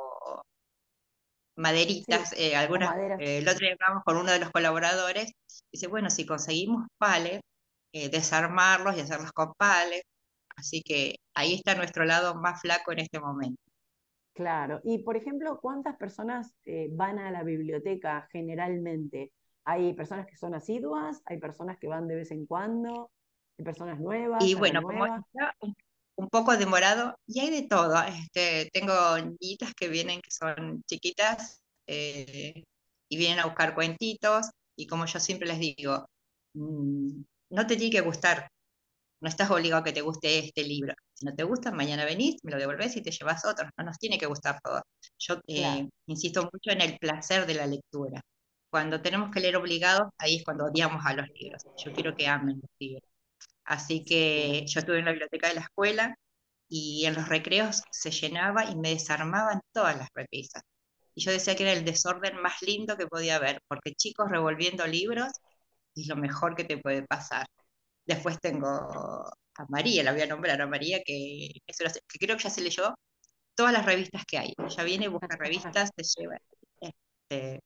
maderitas. 1.61 2.35
algunas, 2.57 2.95
el 3.19 3.49
otro 3.49 3.61
día 3.61 3.77
hablamos 3.79 4.05
con 4.05 4.17
uno 4.17 4.33
de 4.33 4.41
los 4.41 4.51
colaboradores, 4.51 5.33
dice, 5.71 5.87
bueno, 5.87 6.11
si 6.11 6.27
conseguimos 6.27 6.87
pales, 6.99 7.41
desarmarlos 7.93 8.97
y 8.97 9.01
hacerlos 9.01 9.33
con 9.33 9.53
pales, 9.55 10.03
Así 10.61 10.83
que 10.83 11.17
ahí 11.35 11.55
está 11.55 11.75
nuestro 11.75 12.05
lado 12.05 12.35
más 12.35 12.61
flaco 12.61 12.93
en 12.93 13.01
este 13.01 13.19
momento. 13.19 13.63
Claro, 14.35 14.81
y 14.85 14.99
por 14.99 15.17
ejemplo, 15.17 15.59
¿cuántas 15.61 15.97
personas 15.97 16.55
eh, 16.65 16.89
van 16.93 17.19
a 17.19 17.31
la 17.31 17.43
biblioteca 17.43 18.29
generalmente? 18.31 19.33
¿Hay 19.65 19.95
personas 19.95 20.27
que 20.27 20.37
son 20.37 20.55
asiduas? 20.55 21.23
¿Hay 21.25 21.39
personas 21.39 21.79
que 21.79 21.89
van 21.89 22.07
de 22.09 22.17
vez 22.17 22.31
en 22.31 22.47
cuando? 22.47 23.11
¿Hay 23.59 23.65
personas 23.65 23.99
nuevas? 24.01 24.45
Y 24.45 24.55
bueno, 24.55 24.83
como 24.83 25.07
está 25.07 25.55
un, 25.61 25.75
poco 26.31 26.57
demorado, 26.57 27.17
y 27.27 27.41
hay 27.41 27.51
de 27.51 27.69
todo. 27.69 28.03
Este, 28.03 28.71
tengo 28.73 28.93
niñitas 29.19 29.75
que 29.75 29.89
vienen, 29.89 30.21
que 30.21 30.31
son 30.31 30.83
chiquitas, 30.89 31.61
eh, 31.87 32.65
y 33.09 33.17
vienen 33.17 33.41
a 33.41 33.47
buscar 33.47 33.75
cuentitos, 33.75 34.51
y 34.77 34.87
como 34.87 35.07
yo 35.07 35.21
siempre 35.21 35.49
les 35.49 35.59
digo, 35.59 36.07
mm, 36.55 37.23
no 37.51 37.67
te 37.67 37.77
tiene 37.77 37.93
que 37.93 38.01
gustar 38.03 38.49
no 39.21 39.29
estás 39.29 39.51
obligado 39.51 39.83
a 39.83 39.85
que 39.85 39.93
te 39.93 40.01
guste 40.01 40.39
este 40.39 40.65
libro. 40.65 40.95
Si 41.15 41.27
no 41.27 41.35
te 41.35 41.45
gusta, 41.45 41.71
mañana 41.71 42.05
venís, 42.05 42.37
me 42.43 42.51
lo 42.51 42.59
devolvés 42.59 42.97
y 42.97 43.03
te 43.03 43.11
llevas 43.11 43.45
otro. 43.45 43.69
No 43.77 43.85
nos 43.85 43.99
tiene 43.99 44.19
que 44.19 44.27
gustar 44.27 44.61
todo. 44.63 44.83
Yo 45.19 45.41
eh, 45.47 45.87
insisto 46.07 46.43
mucho 46.45 46.71
en 46.71 46.81
el 46.81 46.99
placer 46.99 47.47
de 47.47 47.55
la 47.55 47.67
lectura. 47.67 48.21
Cuando 48.71 49.03
tenemos 49.03 49.31
que 49.31 49.41
leer 49.41 49.57
obligados, 49.57 50.11
ahí 50.19 50.37
es 50.37 50.45
cuando 50.45 50.67
odiamos 50.67 51.05
a 51.05 51.15
los 51.15 51.27
libros. 51.35 51.63
Yo 51.85 51.93
quiero 51.93 52.15
que 52.17 52.27
amen 52.27 52.61
los 52.63 52.71
libros. 52.79 53.10
Así 53.71 54.05
que 54.05 54.65
yo 54.67 54.81
estuve 54.81 54.99
en 54.99 55.05
la 55.05 55.13
biblioteca 55.13 55.49
de 55.49 55.55
la 55.55 55.61
escuela 55.63 56.17
y 56.69 57.05
en 57.07 57.15
los 57.15 57.29
recreos 57.29 57.83
se 57.93 58.11
llenaba 58.11 58.65
y 58.65 58.77
me 58.77 58.91
desarmaban 58.91 59.61
todas 59.73 59.97
las 59.97 60.09
repisas. 60.15 60.63
Y 61.15 61.23
yo 61.23 61.31
decía 61.33 61.55
que 61.57 61.63
era 61.65 61.73
el 61.73 61.85
desorden 61.85 62.37
más 62.43 62.63
lindo 62.63 62.97
que 62.97 63.07
podía 63.07 63.37
haber, 63.37 63.61
porque 63.69 63.95
chicos 63.95 64.29
revolviendo 64.31 64.87
libros 64.89 65.29
es 65.95 66.09
lo 66.09 66.17
mejor 66.17 66.57
que 66.57 66.65
te 66.65 66.79
puede 66.79 67.05
pasar. 67.07 67.47
Después 68.07 68.41
tengo 68.41 68.69
a 68.69 69.67
María, 69.69 70.03
la 70.03 70.13
voy 70.13 70.23
a 70.23 70.27
nombrar 70.27 70.61
a 70.63 70.67
María, 70.67 71.01
que, 71.05 71.51
que 71.65 72.19
creo 72.19 72.37
que 72.37 72.43
ya 72.45 72.51
se 72.51 72.63
leyó 72.63 72.95
todas 73.55 73.73
las 73.73 73.87
revistas 73.87 74.25
que 74.27 74.39
hay. 74.39 74.55
Ella 74.59 74.85
viene, 74.85 75.09
busca 75.09 75.37
revistas, 75.37 75.91
se 75.97 76.21
lleva. 76.21 76.39
Este, 76.81 77.61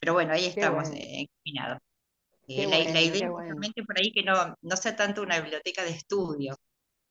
pero 0.00 0.14
bueno, 0.14 0.32
ahí 0.34 0.46
estamos 0.46 0.90
eh, 0.94 1.26
Eh, 2.48 2.66
la, 2.68 3.00
idea 3.00 3.28
es 3.28 3.86
por 3.86 3.98
ahí 3.98 4.12
que 4.12 4.22
no, 4.22 4.54
no 4.62 4.76
sea 4.76 4.94
tanto 4.94 5.22
una 5.22 5.40
biblioteca 5.40 5.82
de 5.82 5.90
estudio. 5.90 6.54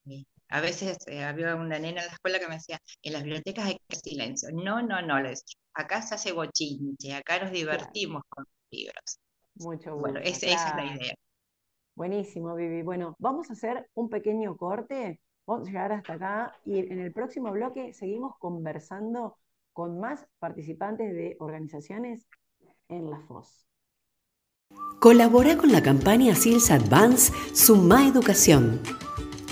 Eh, 0.06 0.24
a 0.48 0.60
veces 0.60 0.96
había 1.24 1.54
una 1.56 1.78
nena 1.78 2.00
en 2.00 2.06
la 2.06 2.12
escuela 2.12 2.38
que 2.38 2.48
me 2.48 2.54
decía, 2.54 2.80
en 3.02 3.12
las 3.12 3.22
bibliotecas 3.22 3.66
hay 3.66 3.80
silencio. 3.88 4.48
No, 4.52 4.80
no, 4.80 5.02
no, 5.02 5.20
les 5.20 5.44
acá 5.76 6.02
se 6.02 6.14
hace 6.14 6.32
bochinche, 6.32 7.14
acá 7.14 7.38
nos 7.42 7.52
divertimos 7.52 8.22
con 8.28 8.44
los 8.44 8.70
libros. 8.70 9.20
Mucho 9.56 9.96
Bueno, 9.96 10.20
esa 10.20 10.46
es 10.46 10.76
la 10.76 10.94
idea. 10.94 11.14
Buenísimo, 11.94 12.54
Vivi. 12.54 12.82
Bueno, 12.82 13.16
vamos 13.18 13.48
a 13.50 13.54
hacer 13.54 13.88
un 13.94 14.08
pequeño 14.08 14.56
corte, 14.56 15.20
vamos 15.46 15.68
a 15.68 15.70
llegar 15.70 15.92
hasta 15.92 16.14
acá 16.14 16.60
y 16.64 16.78
en 16.78 17.00
el 17.00 17.12
próximo 17.12 17.50
bloque 17.52 17.92
seguimos 17.94 18.36
conversando 18.38 19.38
con 19.72 19.98
más 20.00 20.26
participantes 20.38 21.14
de 21.14 21.36
organizaciones 21.40 22.26
en 22.88 23.10
la 23.10 23.20
FOS. 23.20 23.66
Colabora 25.06 25.54
con 25.56 25.70
la 25.70 25.84
campaña 25.84 26.34
SILS 26.34 26.72
Advance 26.72 27.32
Suma 27.52 28.08
Educación. 28.08 28.80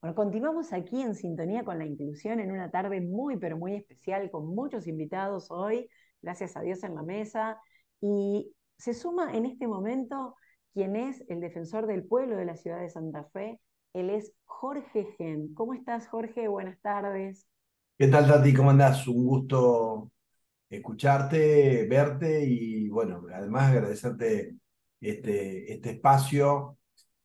Bueno, 0.03 0.17
continuamos 0.17 0.73
aquí 0.73 1.01
en 1.01 1.15
sintonía 1.15 1.65
con 1.65 1.79
la 1.79 1.87
inclusión 1.87 2.41
en 2.41 2.51
una 2.51 2.73
tarde 2.73 3.01
muy, 3.01 3.37
pero 3.37 3.57
muy 3.57 3.77
especial, 3.77 4.33
con 4.33 4.53
muchos 4.53 4.89
invitados 4.89 5.49
hoy, 5.49 5.89
gracias 6.21 6.57
a 6.57 6.61
Dios 6.61 6.83
en 6.83 6.97
la 6.97 7.05
mesa. 7.05 7.61
Y 8.01 8.53
se 8.77 8.95
suma 8.95 9.33
en 9.33 9.47
este 9.47 9.69
momento 9.69 10.35
quien 10.75 10.97
es 10.97 11.23
el 11.29 11.41
defensor 11.41 11.87
del 11.87 12.03
pueblo 12.05 12.37
de 12.37 12.47
la 12.47 12.57
ciudad 12.57 12.81
de 12.81 12.91
Santa 12.91 13.29
Fe, 13.33 13.61
él 13.93 14.11
es 14.11 14.33
Jorge 14.45 15.07
Gen. 15.17 15.55
¿Cómo 15.55 15.73
estás, 15.73 16.09
Jorge? 16.09 16.49
Buenas 16.49 16.81
tardes. 16.81 17.47
¿Qué 17.97 18.09
tal, 18.09 18.27
Tati? 18.27 18.53
¿Cómo 18.55 18.71
andás? 18.71 19.07
Un 19.07 19.25
gusto 19.25 20.11
escucharte, 20.69 21.87
verte 21.89 22.45
y, 22.45 22.89
bueno, 22.89 23.23
además 23.33 23.71
agradecerte 23.71 24.57
este, 25.01 25.73
este 25.73 25.91
espacio 25.91 26.77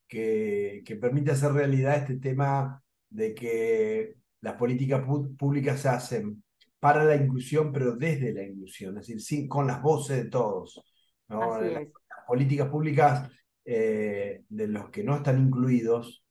que, 0.07 0.83
que 0.85 0.95
permite 0.95 1.31
hacer 1.31 1.51
realidad 1.51 1.97
este 1.97 2.17
tema 2.17 2.83
de 3.09 3.33
que 3.33 4.15
las 4.41 4.55
políticas 4.55 5.03
públicas 5.37 5.81
se 5.81 5.89
hacen 5.89 6.43
para 6.79 7.03
la 7.03 7.15
inclusión, 7.15 7.71
pero 7.71 7.95
desde 7.95 8.33
la 8.33 8.43
inclusión, 8.43 8.97
es 8.97 9.07
decir, 9.07 9.21
sin, 9.21 9.47
con 9.47 9.67
las 9.67 9.81
voces 9.81 10.23
de 10.23 10.29
todos. 10.29 10.81
Las, 11.27 11.87
políticas 12.27 12.69
públicas 12.69 13.29
eh, 13.65 14.43
de 14.49 14.67
los 14.67 14.89
que 14.89 15.03
no 15.03 15.15
están 15.15 15.47
incluidos 15.47 16.23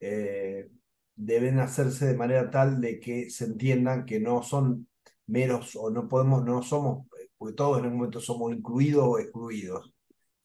eh, 0.00 0.68
deben 1.14 1.58
hacerse 1.58 2.06
de 2.06 2.16
manera 2.16 2.50
tal 2.50 2.80
de 2.80 2.98
que 2.98 3.30
se 3.30 3.44
entiendan 3.44 4.04
que 4.06 4.18
no 4.18 4.42
son 4.42 4.88
meros 5.26 5.76
o 5.76 5.90
no 5.90 6.08
podemos, 6.08 6.44
no 6.44 6.62
somos, 6.62 7.06
porque 7.36 7.54
todos 7.54 7.78
en 7.78 7.86
un 7.86 7.96
momento 7.96 8.20
somos 8.20 8.52
incluidos 8.52 9.04
o 9.06 9.18
excluidos. 9.18 9.92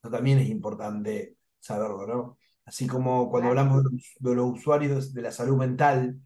Eso 0.01 0.11
también 0.11 0.39
es 0.39 0.49
importante 0.49 1.37
saberlo, 1.59 2.05
¿no? 2.05 2.37
Así 2.67 2.85
como 2.85 3.29
cuando 3.31 3.49
hablamos 3.49 3.81
de 4.19 4.35
los, 4.35 4.51
usuarios 4.51 5.13
de 5.13 5.21
la 5.21 5.31
salud 5.31 5.55
mental, 5.57 6.19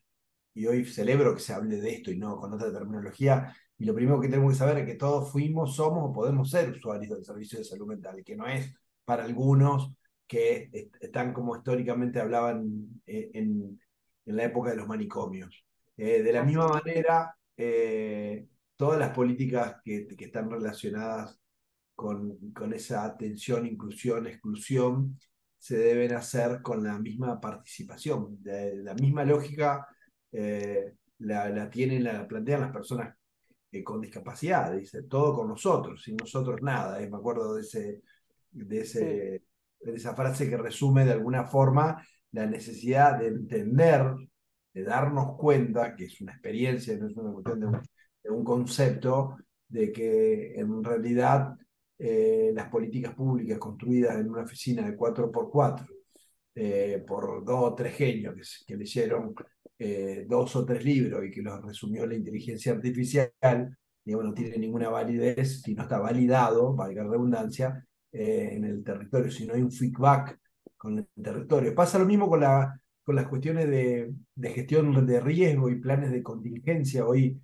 y 0.55 0.65
hoy 0.65 0.83
celebro 0.85 1.35
que 1.35 1.39
se 1.39 1.53
hable 1.53 1.79
de 1.79 1.91
esto 1.91 2.11
y 2.11 2.17
no 2.17 2.35
con 2.37 2.51
otra 2.51 2.73
terminología, 2.73 3.55
y 3.77 3.85
lo 3.85 3.93
primero 3.93 4.19
que 4.19 4.27
tenemos 4.27 4.53
que 4.53 4.57
saber 4.57 4.79
es 4.79 4.85
que 4.87 4.95
todos 4.95 5.31
fuimos, 5.31 5.75
somos 5.75 6.09
o 6.09 6.11
podemos 6.11 6.49
ser 6.49 6.71
usuarios 6.71 7.13
del 7.13 7.23
servicio 7.23 7.59
de 7.59 7.65
salud 7.65 7.87
mental, 7.87 8.23
que 8.25 8.35
no 8.35 8.47
es 8.47 8.73
para 9.05 9.23
algunos 9.23 9.93
que 10.27 10.89
están 10.99 11.31
como 11.31 11.55
históricamente 11.55 12.19
hablaban 12.19 13.01
eh, 13.05 13.29
en, 13.35 13.79
en 14.25 14.35
la 14.35 14.45
época 14.45 14.71
de 14.71 14.77
los 14.77 14.87
manicomios. 14.87 15.63
Eh, 15.95 16.23
de 16.23 16.33
la 16.33 16.43
misma 16.43 16.69
manera, 16.69 17.35
eh, 17.55 18.47
todas 18.75 18.99
las 18.99 19.11
políticas 19.11 19.75
que, 19.83 20.07
que, 20.07 20.25
están 20.25 20.49
relacionadas 20.49 21.39
con, 21.93 22.51
con 22.51 22.73
esa 22.73 23.05
atención, 23.05 23.67
inclusión, 23.67 24.25
exclusión, 24.25 25.19
se 25.61 25.77
deben 25.77 26.13
hacer 26.15 26.61
con 26.63 26.83
la 26.83 26.97
misma 26.97 27.39
participación. 27.39 28.39
la 28.43 28.95
misma 28.95 29.23
lógica 29.23 29.87
la, 30.31 31.49
la, 31.49 31.69
tienen, 31.69 32.03
la 32.03 32.27
plantean 32.27 32.61
las 32.61 32.71
personas 32.71 33.15
con 33.83 34.01
discapacidad, 34.01 34.75
dice, 34.75 35.03
todo 35.03 35.35
con 35.35 35.47
nosotros, 35.47 36.01
sin 36.03 36.17
nosotros 36.17 36.61
nada. 36.63 36.99
me 36.99 37.17
acuerdo 37.17 37.55
de 37.55 37.61
ese, 37.61 38.01
de 38.51 38.79
ese 38.79 39.43
esa 39.81 40.15
frase 40.15 40.49
que 40.49 40.57
resume 40.57 41.05
de 41.05 41.13
alguna 41.13 41.45
forma 41.45 42.05
la 42.31 42.45
necesidad 42.45 43.19
de 43.19 43.27
entender, 43.27 44.03
de 44.73 44.83
darnos 44.83 45.37
cuenta, 45.37 45.95
que 45.95 46.05
es 46.05 46.21
una 46.21 46.33
experiencia, 46.33 46.97
no 46.97 47.07
es 47.07 47.17
una 47.17 47.33
cuestión 47.33 47.59
de 47.59 48.31
un, 48.31 48.43
concepto, 48.43 49.37
de 49.67 49.91
que 49.91 50.53
en 50.55 50.83
realidad 50.83 51.55
eh, 52.03 52.51
las 52.53 52.67
políticas 52.69 53.13
públicas 53.13 53.59
construidas 53.59 54.17
en 54.19 54.29
una 54.29 54.41
oficina 54.41 54.83
de 54.83 54.97
4x4 54.97 55.85
eh, 56.55 57.03
por 57.07 57.45
dos 57.45 57.59
o 57.71 57.75
tres 57.75 57.95
genios 57.95 58.63
que, 58.67 58.75
leyeron 58.75 59.33
eh, 59.77 60.25
dos 60.27 60.55
o 60.55 60.65
tres 60.65 60.83
libros 60.83 61.23
y 61.25 61.31
que 61.31 61.41
los 61.41 61.61
resumió 61.63 62.05
la 62.07 62.15
inteligencia 62.15 62.73
artificial, 62.73 63.31
digamos, 64.03 64.25
no 64.25 64.33
tiene 64.33 64.57
ninguna 64.57 64.89
validez 64.89 65.61
si 65.61 65.73
no 65.75 65.83
está 65.83 65.99
validado, 65.99 66.75
valga 66.75 67.03
la 67.03 67.11
redundancia, 67.11 67.85
eh, 68.11 68.49
en 68.53 68.65
el 68.65 68.83
territorio, 68.83 69.31
si 69.31 69.45
no 69.45 69.53
hay 69.53 69.61
un 69.61 69.71
feedback 69.71 70.39
con 70.75 70.97
el 70.97 71.07
territorio. 71.23 71.75
Pasa 71.75 71.99
lo 71.99 72.05
mismo 72.05 72.27
con, 72.27 72.41
la, 72.41 72.77
con 73.03 73.15
las 73.15 73.27
cuestiones 73.27 73.69
de, 73.69 74.13
de 74.35 74.49
gestión 74.49 75.05
de 75.05 75.19
riesgo 75.21 75.69
y 75.69 75.79
planes 75.79 76.11
de 76.11 76.23
contingencia. 76.23 77.05
Hoy, 77.05 77.39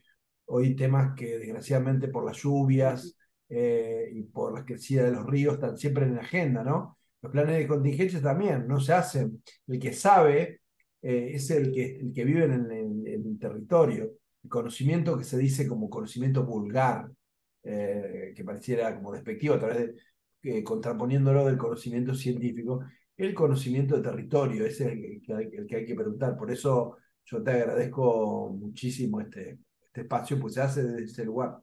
hoy 0.46 0.76
temas 0.76 1.14
que 1.16 1.38
desgraciadamente 1.38 2.08
por 2.10 2.26
las 2.26 2.38
lluvias 2.42 3.17
eh, 3.50 4.10
y 4.14 4.24
por 4.24 4.54
la 4.54 4.66
crecida 4.66 5.04
de 5.04 5.12
los 5.12 5.26
ríos 5.26 5.56
están 5.56 5.78
siempre 5.78 6.06
en 6.06 6.16
la 6.16 6.22
agenda, 6.22 6.64
¿no? 6.64 6.98
Los 7.22 7.32
planes 7.32 7.58
de 7.58 7.68
contingencia 7.68 8.22
también 8.22 8.68
no 8.68 8.80
se 8.80 8.94
hacen. 8.94 9.42
El 9.68 9.80
que 9.80 9.94
sabe 9.94 10.62
eh, 11.02 11.32
es 11.34 11.50
el 11.52 11.72
que, 11.72 11.98
el 11.98 12.14
que 12.14 12.26
vive 12.26 12.46
en 12.46 12.72
el, 12.72 13.40
territorio. 13.40 14.12
El 14.44 14.50
conocimiento 14.50 15.18
que 15.18 15.24
se 15.24 15.38
dice 15.38 15.68
como 15.68 15.90
conocimiento 15.90 16.46
vulgar, 16.46 17.10
que 17.64 18.44
pareciera 18.46 18.96
como 18.96 19.12
despectivo 19.12 19.56
a 19.56 19.60
través 19.60 19.94
de 20.42 20.64
contraponiéndolo 20.64 21.46
del 21.46 21.58
conocimiento 21.58 22.16
científico, 22.16 22.80
el 23.18 23.34
conocimiento 23.34 23.98
de 23.98 24.04
territorio, 24.04 24.66
es 24.66 24.80
el 24.82 25.22
que, 25.22 25.34
hay, 25.34 25.50
el 25.52 25.68
que 25.68 25.76
hay 25.78 25.86
que 25.86 25.96
preguntar. 25.96 26.38
Por 26.38 26.52
eso 26.52 26.98
yo 27.26 27.44
te 27.44 27.52
agradezco 27.52 28.56
muchísimo 28.58 29.20
este, 29.20 29.60
este 29.84 30.02
espacio, 30.02 30.40
pues 30.40 30.54
se 30.54 30.62
hace 30.62 30.84
desde 30.84 31.06
ese 31.06 31.26
lugar. 31.26 31.58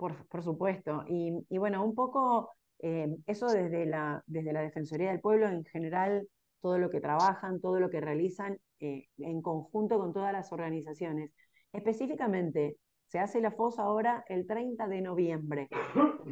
Por, 0.00 0.26
por 0.28 0.42
supuesto. 0.42 1.04
Y, 1.08 1.30
y, 1.50 1.58
bueno, 1.58 1.84
un 1.84 1.94
poco 1.94 2.52
eh, 2.78 3.14
eso 3.26 3.46
desde 3.48 3.84
la, 3.84 4.22
desde 4.26 4.54
la 4.54 4.62
Defensoría 4.62 5.10
del 5.10 5.20
Pueblo 5.20 5.46
en 5.46 5.62
general, 5.66 6.26
todo 6.62 6.78
lo 6.78 6.88
que 6.88 7.02
trabajan, 7.02 7.60
todo 7.60 7.78
lo 7.78 7.90
que 7.90 8.00
realizan 8.00 8.58
eh, 8.78 9.08
en 9.18 9.42
conjunto 9.42 9.98
con 9.98 10.14
todas 10.14 10.32
las 10.32 10.52
organizaciones. 10.52 11.32
Específicamente, 11.74 12.78
se 13.08 13.18
hace 13.18 13.42
la 13.42 13.50
FOS 13.50 13.78
ahora 13.78 14.24
el 14.26 14.46
30 14.46 14.88
de 14.88 15.02
noviembre. 15.02 15.68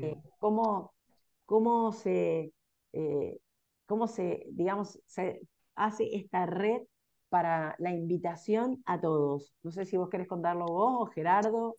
Eh, 0.01 0.17
¿cómo, 0.39 0.95
cómo 1.45 1.93
se, 1.93 2.53
cómo 3.85 4.07
se, 4.07 4.47
digamos, 4.53 4.99
se 5.07 5.41
hace 5.75 6.17
esta 6.17 6.47
red 6.47 6.83
para 7.29 7.75
la 7.79 7.93
invitación 7.93 8.83
a 8.87 9.01
todos. 9.01 9.55
No 9.63 9.71
sé 9.71 9.85
si 9.85 9.97
vos 9.97 10.09
querés 10.09 10.29
contarlo 10.29 10.67
vos 10.67 10.97
o 11.01 11.07
Gerardo. 11.07 11.75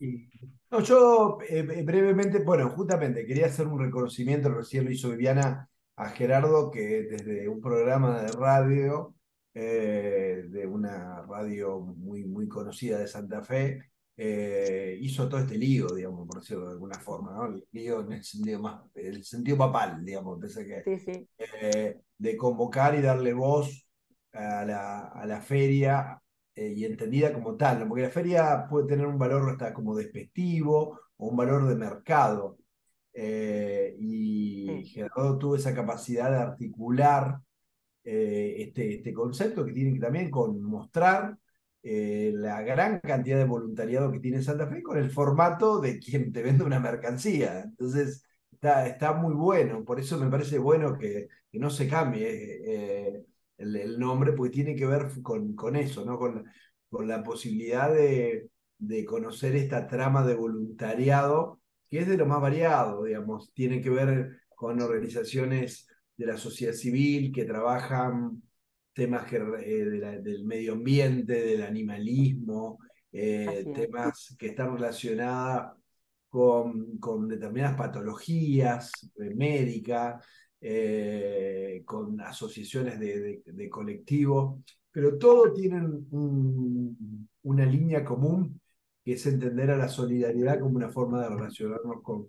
No, 0.70 0.80
yo 0.80 1.38
eh, 1.48 1.58
eh, 1.58 1.82
brevemente, 1.82 2.42
bueno, 2.44 2.70
justamente 2.70 3.26
quería 3.26 3.46
hacer 3.46 3.66
un 3.66 3.80
reconocimiento, 3.80 4.48
recién 4.48 4.84
lo 4.84 4.90
hizo 4.90 5.10
Viviana, 5.10 5.68
a 5.96 6.08
Gerardo, 6.10 6.70
que 6.70 7.02
desde 7.02 7.48
un 7.48 7.60
programa 7.60 8.22
de 8.22 8.32
radio, 8.32 9.14
de 9.52 10.66
una 10.66 11.22
radio 11.22 11.80
muy, 11.80 12.24
muy 12.24 12.48
conocida 12.48 12.98
de 12.98 13.06
Santa 13.06 13.42
Fe, 13.42 13.90
eh, 14.22 14.98
hizo 15.00 15.26
todo 15.30 15.40
este 15.40 15.56
lío, 15.56 15.86
digamos, 15.94 16.26
por 16.26 16.40
decirlo 16.40 16.66
de 16.66 16.72
alguna 16.72 16.98
forma, 16.98 17.32
¿no? 17.32 17.46
El 17.46 17.66
lío 17.72 18.02
en 18.02 18.12
el 18.12 18.22
sentido 18.22 18.60
más, 18.60 18.82
el 18.94 19.24
sentido 19.24 19.56
papal, 19.56 20.04
digamos, 20.04 20.38
pensé 20.38 20.66
que, 20.66 21.24
eh, 21.38 22.00
de 22.18 22.36
convocar 22.36 22.94
y 22.96 23.00
darle 23.00 23.32
voz 23.32 23.88
a 24.32 24.64
la, 24.64 25.08
a 25.08 25.26
la 25.26 25.40
feria 25.40 26.20
eh, 26.54 26.72
y 26.76 26.84
entendida 26.84 27.32
como 27.32 27.56
tal, 27.56 27.86
porque 27.88 28.02
la 28.02 28.10
feria 28.10 28.66
puede 28.68 28.86
tener 28.88 29.06
un 29.06 29.18
valor 29.18 29.50
hasta 29.50 29.74
como 29.74 29.96
despectivo 29.96 31.00
o 31.16 31.28
un 31.28 31.36
valor 31.36 31.66
de 31.68 31.76
mercado. 31.76 32.58
y 33.14 34.84
Gerardo 34.86 35.38
tuvo 35.38 35.56
esa 35.56 35.74
capacidad 35.74 36.30
de 36.30 36.38
articular 36.38 37.40
este, 38.02 38.94
este 38.94 39.12
concepto 39.12 39.64
que 39.64 39.72
tiene 39.72 39.92
que 39.94 40.00
también 40.00 40.30
con 40.30 40.62
mostrar 40.62 41.36
eh, 41.82 42.32
la 42.34 42.60
gran 42.62 43.00
cantidad 43.00 43.38
de 43.38 43.44
voluntariado 43.44 44.12
que 44.12 44.20
tiene 44.20 44.42
Santa 44.42 44.66
Fe 44.66 44.82
con 44.82 44.98
el 44.98 45.10
formato 45.10 45.80
de 45.80 45.98
quien 45.98 46.32
te 46.32 46.42
vende 46.42 46.64
una 46.64 46.78
mercancía. 46.80 47.60
Entonces, 47.62 48.24
está, 48.50 48.86
está 48.86 49.12
muy 49.14 49.34
bueno. 49.34 49.84
Por 49.84 49.98
eso 50.00 50.18
me 50.18 50.30
parece 50.30 50.58
bueno 50.58 50.98
que, 50.98 51.28
que 51.50 51.58
no 51.58 51.70
se 51.70 51.88
cambie 51.88 52.28
eh, 52.64 53.24
el, 53.60 53.98
nombre, 53.98 54.32
porque 54.32 54.52
tiene 54.52 54.74
que 54.74 54.86
ver 54.86 55.08
con, 55.22 55.54
con 55.54 55.76
eso, 55.76 56.04
¿no? 56.04 56.18
con, 56.18 56.44
con 56.88 57.06
la 57.06 57.22
posibilidad 57.22 57.92
de, 57.92 58.48
de 58.78 59.04
conocer 59.04 59.54
esta 59.56 59.86
trama 59.86 60.26
de 60.26 60.34
voluntariado, 60.34 61.60
que 61.88 62.00
es 62.00 62.08
de 62.08 62.16
lo 62.16 62.26
más 62.26 62.40
variado, 62.40 63.04
digamos. 63.04 63.52
Tiene 63.52 63.80
que 63.80 63.90
ver 63.90 64.40
con 64.54 64.80
organizaciones 64.80 65.86
de 66.16 66.26
la 66.26 66.36
sociedad 66.36 66.72
civil 66.72 67.32
que 67.32 67.44
trabajan 67.44 68.42
temas 68.92 69.24
que, 69.26 69.36
eh, 69.36 70.20
del 70.22 70.44
medio 70.44 70.74
ambiente, 70.74 71.32
del 71.32 71.62
animalismo, 71.62 72.78
eh, 73.12 73.64
temas 73.74 74.34
que 74.38 74.48
están 74.48 74.74
relacionados 74.74 75.78
con, 76.28 76.98
con 76.98 77.28
determinadas 77.28 77.76
patologías 77.76 78.92
eh, 80.60 81.82
con 81.84 82.20
asociaciones 82.20 82.98
de, 82.98 83.68
colectivos 83.70 84.60
pero 84.90 85.18
todos 85.18 85.54
tienen 85.54 86.06
una 87.42 87.64
línea 87.64 88.04
común 88.04 88.60
que 89.04 89.12
es 89.12 89.26
entender 89.26 89.70
a 89.70 89.76
la 89.76 89.88
solidaridad 89.88 90.60
como 90.60 90.76
una 90.76 90.90
forma 90.90 91.22
de 91.22 91.28
relacionarnos 91.28 92.02
con, 92.02 92.28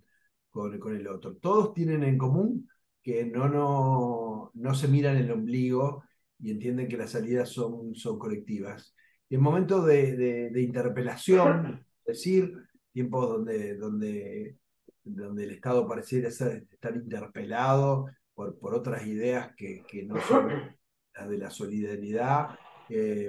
con, 0.49 0.95
el 0.95 1.07
otro. 1.07 1.35
Todos 1.35 1.73
tienen 1.73 2.03
en 2.03 2.17
común 2.17 2.69
que 3.01 3.25
no, 3.25 3.49
no, 3.49 4.51
no 4.53 4.75
se 4.75 4.87
miran 4.87 5.17
el 5.17 5.31
ombligo 5.31 6.03
y 6.39 6.51
entienden 6.51 6.87
que 6.87 6.97
las 6.97 7.11
salidas 7.11 7.49
son, 7.49 7.95
son 7.95 8.19
colectivas. 8.19 8.95
Y 9.27 9.35
en 9.35 9.41
momentos 9.41 9.85
de, 9.85 10.49
de, 10.51 10.61
interpelación, 10.61 11.85
es 12.05 12.17
decir, 12.17 12.53
tiempos 12.91 13.27
donde, 13.29 13.75
donde, 13.75 14.57
donde 15.03 15.43
el 15.45 15.51
Estado 15.51 15.87
pareciera 15.87 16.29
estar 16.29 16.95
interpelado 16.95 18.07
por, 18.59 18.73
otras 18.75 19.05
ideas 19.05 19.53
que, 19.55 19.83
no 20.05 20.19
son 20.21 20.75
las 21.13 21.29
de 21.29 21.37
la 21.37 21.49
solidaridad, 21.49 22.57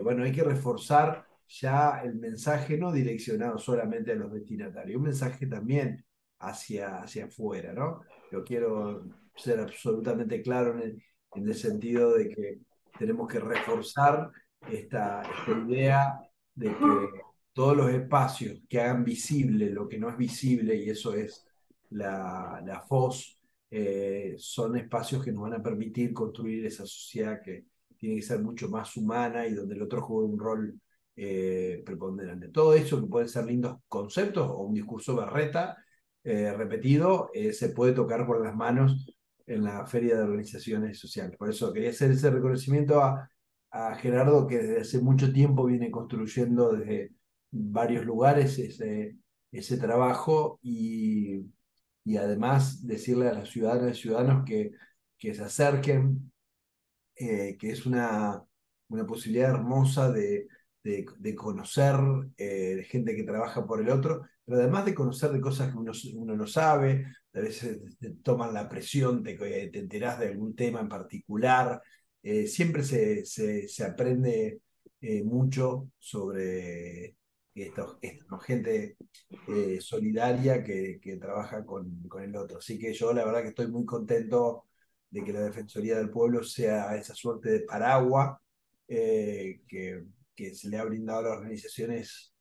bueno, 0.02 0.24
hay 0.24 0.32
que 0.32 0.44
reforzar 0.44 1.26
ya 1.48 2.00
el 2.02 2.14
mensaje 2.14 2.78
no 2.78 2.92
direccionado 2.92 3.58
solamente 3.58 4.12
a 4.12 4.16
los 4.16 4.32
destinatarios, 4.32 4.96
un 4.96 5.04
mensaje 5.04 5.46
también 5.46 6.04
hacia, 6.38 7.02
hacia 7.02 7.26
afuera, 7.26 7.72
¿no? 7.72 8.00
Yo 8.30 8.42
quiero 8.42 9.04
ser 9.36 9.60
absolutamente 9.60 10.42
claro 10.42 10.72
en 10.74 10.82
el, 10.82 11.02
en 11.34 11.48
el 11.48 11.54
sentido 11.54 12.14
de 12.14 12.28
que 12.28 12.60
tenemos 12.98 13.28
que 13.28 13.40
reforzar 13.40 14.30
esta, 14.68 15.22
esta 15.22 15.50
idea 15.66 16.20
de 16.54 16.68
que 16.68 17.08
todos 17.52 17.76
los 17.76 17.90
espacios 17.90 18.60
que 18.68 18.80
hagan 18.80 19.04
visible 19.04 19.70
lo 19.70 19.88
que 19.88 19.98
no 19.98 20.08
es 20.08 20.16
visible, 20.16 20.74
y 20.76 20.90
eso 20.90 21.14
es 21.14 21.46
la, 21.90 22.62
la 22.64 22.80
FOS, 22.80 23.38
eh, 23.74 24.34
son 24.36 24.76
espacios 24.76 25.24
que 25.24 25.32
nos 25.32 25.44
van 25.44 25.54
a 25.54 25.62
permitir 25.62 26.12
construir 26.12 26.66
esa 26.66 26.84
sociedad 26.84 27.40
que 27.42 27.64
tiene 27.96 28.16
que 28.16 28.22
ser 28.22 28.38
mucho 28.42 28.68
más 28.68 28.94
humana 28.98 29.46
y 29.46 29.54
donde 29.54 29.74
el 29.74 29.80
otro 29.80 30.02
juega 30.02 30.28
un 30.28 30.38
rol 30.38 30.78
eh, 31.16 31.82
preponderante. 31.82 32.48
Todo 32.48 32.74
eso 32.74 33.00
que 33.00 33.06
pueden 33.06 33.30
ser 33.30 33.46
lindos 33.46 33.78
conceptos 33.88 34.46
o 34.46 34.58
un 34.64 34.74
discurso 34.74 35.16
berreta 35.16 35.78
eh, 36.22 36.52
repetido, 36.52 37.30
se 37.52 37.70
puede 37.70 37.94
tocar 37.94 38.26
con 38.26 38.42
las 38.42 38.54
manos 38.54 39.06
en 39.46 39.64
la 39.64 39.86
Feria 39.86 40.16
de 40.16 40.22
Organizaciones 40.22 40.98
Sociales. 40.98 41.38
Por 41.38 41.48
eso 41.48 41.72
quería 41.72 41.90
hacer 41.90 42.10
ese 42.10 42.30
reconocimiento 42.30 43.00
a, 43.02 43.26
a 43.70 43.94
Gerardo, 43.94 44.46
que 44.46 44.58
desde 44.58 44.80
hace 44.82 45.00
mucho 45.00 45.32
tiempo 45.32 45.64
viene 45.64 45.90
construyendo 45.90 46.72
desde 46.72 47.12
varios 47.50 48.04
lugares 48.04 48.58
ese, 48.58 49.16
ese 49.50 49.78
trabajo 49.78 50.58
y, 50.62 51.46
y 52.04 52.16
además 52.16 52.86
decirle 52.86 53.28
a 53.28 53.34
las 53.34 53.50
ciudadanas 53.50 53.98
y 53.98 54.02
ciudadanos 54.02 54.44
que, 54.44 54.72
que 55.18 55.34
se 55.34 55.42
acerquen, 55.42 56.32
eh, 57.16 57.56
que 57.58 57.70
es 57.70 57.86
una, 57.86 58.42
una 58.88 59.06
posibilidad 59.06 59.50
hermosa 59.50 60.10
de, 60.10 60.48
de, 60.82 61.34
conocer 61.34 61.94
eh, 62.36 62.84
gente 62.88 63.14
que 63.14 63.24
trabaja 63.24 63.66
por 63.66 63.80
el 63.80 63.90
otro, 63.90 64.22
pero 64.44 64.58
además 64.58 64.84
de 64.84 64.94
conocer 64.94 65.30
de 65.30 65.40
cosas 65.40 65.70
que 65.70 65.78
uno, 65.78 65.92
uno 66.14 66.36
no 66.36 66.46
sabe, 66.46 67.06
a 67.34 67.40
veces 67.40 67.78
te 67.98 68.10
toman 68.10 68.52
la 68.52 68.68
presión, 68.68 69.22
te, 69.22 69.36
te 69.36 69.78
enterás 69.78 70.18
de 70.18 70.28
algún 70.28 70.54
tema 70.54 70.80
en 70.80 70.88
particular, 70.88 71.80
eh, 72.22 72.46
siempre 72.46 72.82
se, 72.84 73.24
se, 73.24 73.68
se 73.68 73.84
aprende 73.84 74.60
eh, 75.00 75.22
mucho 75.24 75.90
sobre 75.98 77.16
esto, 77.54 77.98
gente 78.40 78.96
eh, 79.48 79.78
solidaria 79.80 80.62
que, 80.64 80.98
que 81.00 81.16
trabaja 81.16 81.64
con, 81.64 82.02
con, 82.08 82.22
el 82.22 82.34
otro. 82.36 82.58
Así 82.58 82.78
que 82.78 82.92
yo 82.94 83.12
la 83.12 83.24
verdad 83.24 83.42
que 83.42 83.48
estoy 83.48 83.68
muy 83.68 83.84
contento 83.84 84.66
de 85.10 85.22
que 85.24 85.32
la 85.32 85.40
Defensoría 85.40 85.96
del 85.98 86.10
Pueblo 86.10 86.42
sea 86.42 86.96
esa 86.96 87.14
suerte 87.14 87.50
de 87.50 87.60
paraguas 87.60 88.38
que, 88.86 89.60
que, 90.34 90.54
se 90.54 90.68
le 90.68 90.78
ha 90.78 90.84
brindado 90.84 91.20
a 91.20 91.22
las 91.22 91.38
organizaciones 91.38 92.32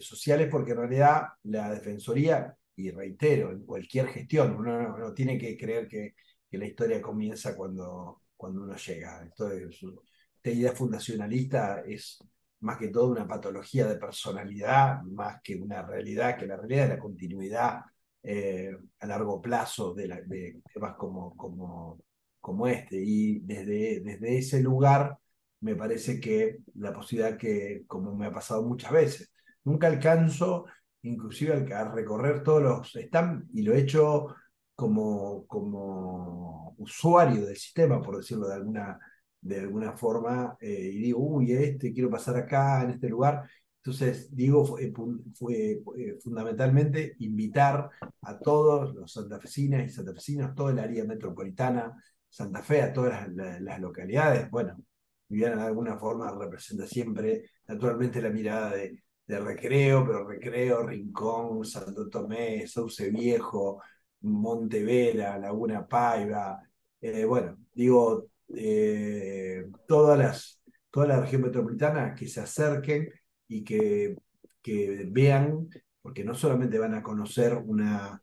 sociales, 0.00 0.48
porque 0.50 0.72
en 0.72 0.78
realidad 0.78 1.22
la 1.44 1.70
Defensoría, 1.72 2.56
y 2.76 2.90
reitero, 2.90 3.50
en 3.52 3.64
cualquier 3.64 4.08
gestión, 4.08 4.56
uno 4.56 4.98
no, 4.98 5.12
tiene 5.12 5.38
que 5.38 5.56
creer 5.56 5.88
que, 5.88 6.14
que 6.50 6.58
la 6.58 6.66
historia 6.66 7.02
comienza 7.02 7.56
cuando 7.56 8.22
cuando 8.42 8.64
uno 8.64 8.76
llega. 8.76 9.24
Esto 9.24 9.52
esta 9.52 10.50
idea 10.50 10.72
fundacionalista 10.72 11.84
es 11.86 12.18
más 12.62 12.78
que 12.78 12.88
todo 12.88 13.08
una 13.10 13.26
patología 13.26 13.86
de 13.86 13.96
personalidad, 13.96 15.02
más 15.02 15.40
que 15.42 15.56
una 15.56 15.82
realidad, 15.82 16.38
que 16.38 16.46
la 16.46 16.56
realidad 16.56 16.84
es 16.84 16.90
la 16.90 16.98
continuidad 16.98 17.80
eh, 18.22 18.76
a 19.00 19.06
largo 19.06 19.40
plazo 19.40 19.94
de, 19.94 20.60
temas 20.72 20.96
como, 20.96 21.36
como, 21.36 22.00
como 22.40 22.66
este. 22.68 22.96
Y 22.96 23.40
desde, 23.40 24.00
desde 24.00 24.38
ese 24.38 24.60
lugar 24.60 25.18
me 25.60 25.76
parece 25.76 26.20
que 26.20 26.58
la 26.74 26.92
posibilidad 26.92 27.36
que, 27.36 27.84
como 27.86 28.14
me 28.16 28.26
ha 28.26 28.32
pasado 28.32 28.62
muchas 28.62 28.92
veces, 28.92 29.32
nunca 29.64 29.86
alcanzo 29.86 30.66
inclusive 31.02 31.74
a 31.74 31.84
recorrer 31.92 32.42
todos 32.42 32.62
los 32.62 32.96
están 32.96 33.48
y 33.52 33.62
lo 33.62 33.74
he 33.74 33.80
hecho 33.80 34.28
como, 34.74 35.46
como 35.46 36.74
usuario 36.78 37.46
del 37.46 37.56
sistema, 37.56 38.00
por 38.00 38.16
decirlo 38.16 38.48
de 38.48 38.54
alguna, 38.54 38.98
de 39.42 39.60
alguna 39.60 39.92
forma, 39.92 40.56
eh, 40.60 40.90
y 40.94 40.98
digo, 40.98 41.20
uy, 41.20 41.52
este, 41.52 41.92
quiero 41.92 42.10
pasar 42.10 42.36
acá, 42.36 42.82
en 42.84 42.90
este 42.92 43.08
lugar. 43.08 43.48
Entonces, 43.78 44.34
digo, 44.34 44.64
fue, 44.64 44.92
fue, 45.34 45.82
fundamentalmente 46.22 47.16
invitar 47.18 47.90
a 48.22 48.38
todos 48.38 48.94
los 48.94 49.12
santafesinas 49.12 49.84
y 49.84 49.88
santafesinos, 49.90 50.54
todo 50.54 50.70
el 50.70 50.78
área 50.78 51.04
metropolitana, 51.04 51.92
Santa 52.28 52.62
Fe, 52.62 52.82
a 52.82 52.92
todas 52.92 53.28
las, 53.32 53.80
localidades. 53.80 54.50
Bueno, 54.50 54.76
Viviana 55.28 55.56
de 55.62 55.68
alguna 55.68 55.98
forma 55.98 56.30
representa 56.38 56.86
siempre, 56.86 57.50
naturalmente, 57.66 58.22
la 58.22 58.30
mirada 58.30 58.70
de, 58.70 59.02
de 59.26 59.40
Recreo, 59.40 60.06
pero 60.06 60.28
Recreo, 60.28 60.86
Rincón, 60.86 61.64
Santo 61.64 62.08
Tomé, 62.08 62.66
Sauce 62.68 63.10
Viejo, 63.10 63.82
Montevera, 64.20 65.38
Laguna 65.38 65.86
Paiva, 65.86 66.60
eh, 67.02 67.24
bueno, 67.24 67.58
digo, 67.74 68.28
eh, 68.56 69.66
todas 69.86 70.18
las, 70.18 70.60
toda 70.90 71.06
la 71.06 71.20
región 71.20 71.42
metropolitana 71.42 72.14
que 72.14 72.28
se 72.28 72.40
acerquen 72.40 73.08
y 73.48 73.64
que, 73.64 74.16
que 74.62 75.06
vean, 75.10 75.68
porque 76.00 76.24
no 76.24 76.34
solamente 76.34 76.78
van 76.78 76.94
a 76.94 77.02
conocer 77.02 77.54
una, 77.54 78.22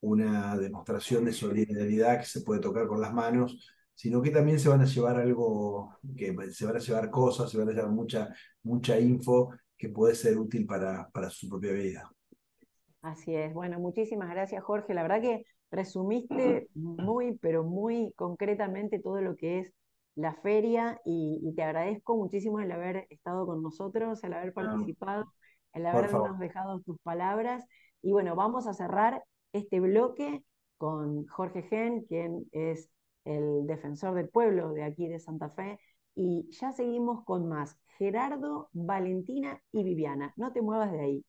una 0.00 0.56
demostración 0.56 1.24
de 1.24 1.32
solidaridad 1.32 2.20
que 2.20 2.26
se 2.26 2.42
puede 2.42 2.60
tocar 2.60 2.86
con 2.86 3.00
las 3.00 3.12
manos, 3.12 3.68
sino 3.94 4.22
que 4.22 4.30
también 4.30 4.60
se 4.60 4.68
van 4.68 4.80
a 4.80 4.86
llevar 4.86 5.18
algo, 5.18 5.98
que 6.16 6.34
se 6.52 6.66
van 6.66 6.76
a 6.76 6.80
llevar 6.80 7.10
cosas, 7.10 7.50
se 7.50 7.58
van 7.58 7.68
a 7.68 7.72
llevar 7.72 7.90
mucha, 7.90 8.32
mucha 8.62 8.98
info 8.98 9.50
que 9.76 9.88
puede 9.88 10.14
ser 10.14 10.38
útil 10.38 10.66
para, 10.66 11.08
para 11.10 11.30
su 11.30 11.48
propia 11.48 11.72
vida. 11.72 12.10
Así 13.02 13.34
es. 13.34 13.52
Bueno, 13.54 13.78
muchísimas 13.78 14.30
gracias, 14.30 14.62
Jorge. 14.62 14.94
La 14.94 15.02
verdad 15.02 15.20
que 15.20 15.44
resumiste 15.70 16.68
muy, 16.74 17.36
pero 17.38 17.64
muy 17.64 18.12
concretamente 18.16 18.98
todo 18.98 19.20
lo 19.20 19.36
que 19.36 19.60
es 19.60 19.72
la 20.14 20.34
feria 20.34 21.00
y, 21.04 21.52
te 21.54 21.62
agradezco 21.62 22.16
muchísimo 22.16 22.60
el 22.60 22.72
haber 22.72 23.06
estado 23.10 23.46
con 23.46 23.62
nosotros, 23.62 24.22
el 24.24 24.32
haber 24.32 24.52
participado, 24.52 25.32
el 25.72 25.86
habernos 25.86 26.38
dejado 26.38 26.80
tus 26.80 26.98
palabras. 27.00 27.64
Y 28.02 28.12
bueno, 28.12 28.34
vamos 28.34 28.66
a 28.66 28.74
cerrar 28.74 29.22
este 29.52 29.78
bloque 29.80 30.42
con 30.76 31.26
Jorge 31.26 31.62
Gen, 31.62 32.02
quien 32.02 32.46
es 32.52 32.90
el 33.24 33.66
defensor 33.66 34.14
del 34.14 34.28
pueblo 34.28 34.72
de 34.72 34.84
aquí 34.84 35.06
de 35.06 35.20
Santa 35.20 35.50
Fe. 35.50 35.78
Y 36.14 36.48
ya 36.50 36.72
seguimos 36.72 37.24
con 37.24 37.48
más. 37.48 37.76
Gerardo, 37.98 38.70
Valentina 38.72 39.60
y 39.70 39.84
Viviana. 39.84 40.32
No 40.36 40.52
te 40.52 40.62
muevas 40.62 40.90
de 40.90 41.00
ahí. 41.00 41.24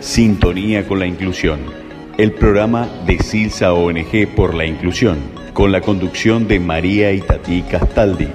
Sintonía 0.00 0.86
con 0.86 0.98
la 0.98 1.06
inclusión. 1.06 1.87
El 2.18 2.34
programa 2.34 2.88
de 3.06 3.16
Silsa 3.20 3.74
ONG 3.74 4.34
por 4.34 4.52
la 4.52 4.66
inclusión, 4.66 5.18
con 5.54 5.70
la 5.70 5.80
conducción 5.80 6.48
de 6.48 6.58
María 6.58 7.12
Itatí 7.12 7.62
Castaldi. 7.62 8.26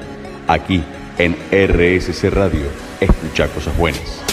Aquí 0.48 0.82
en 1.18 1.34
RSC 1.52 2.30
Radio. 2.30 2.68
Escucha 3.02 3.54
cosas 3.54 3.78
buenas. 3.78 4.24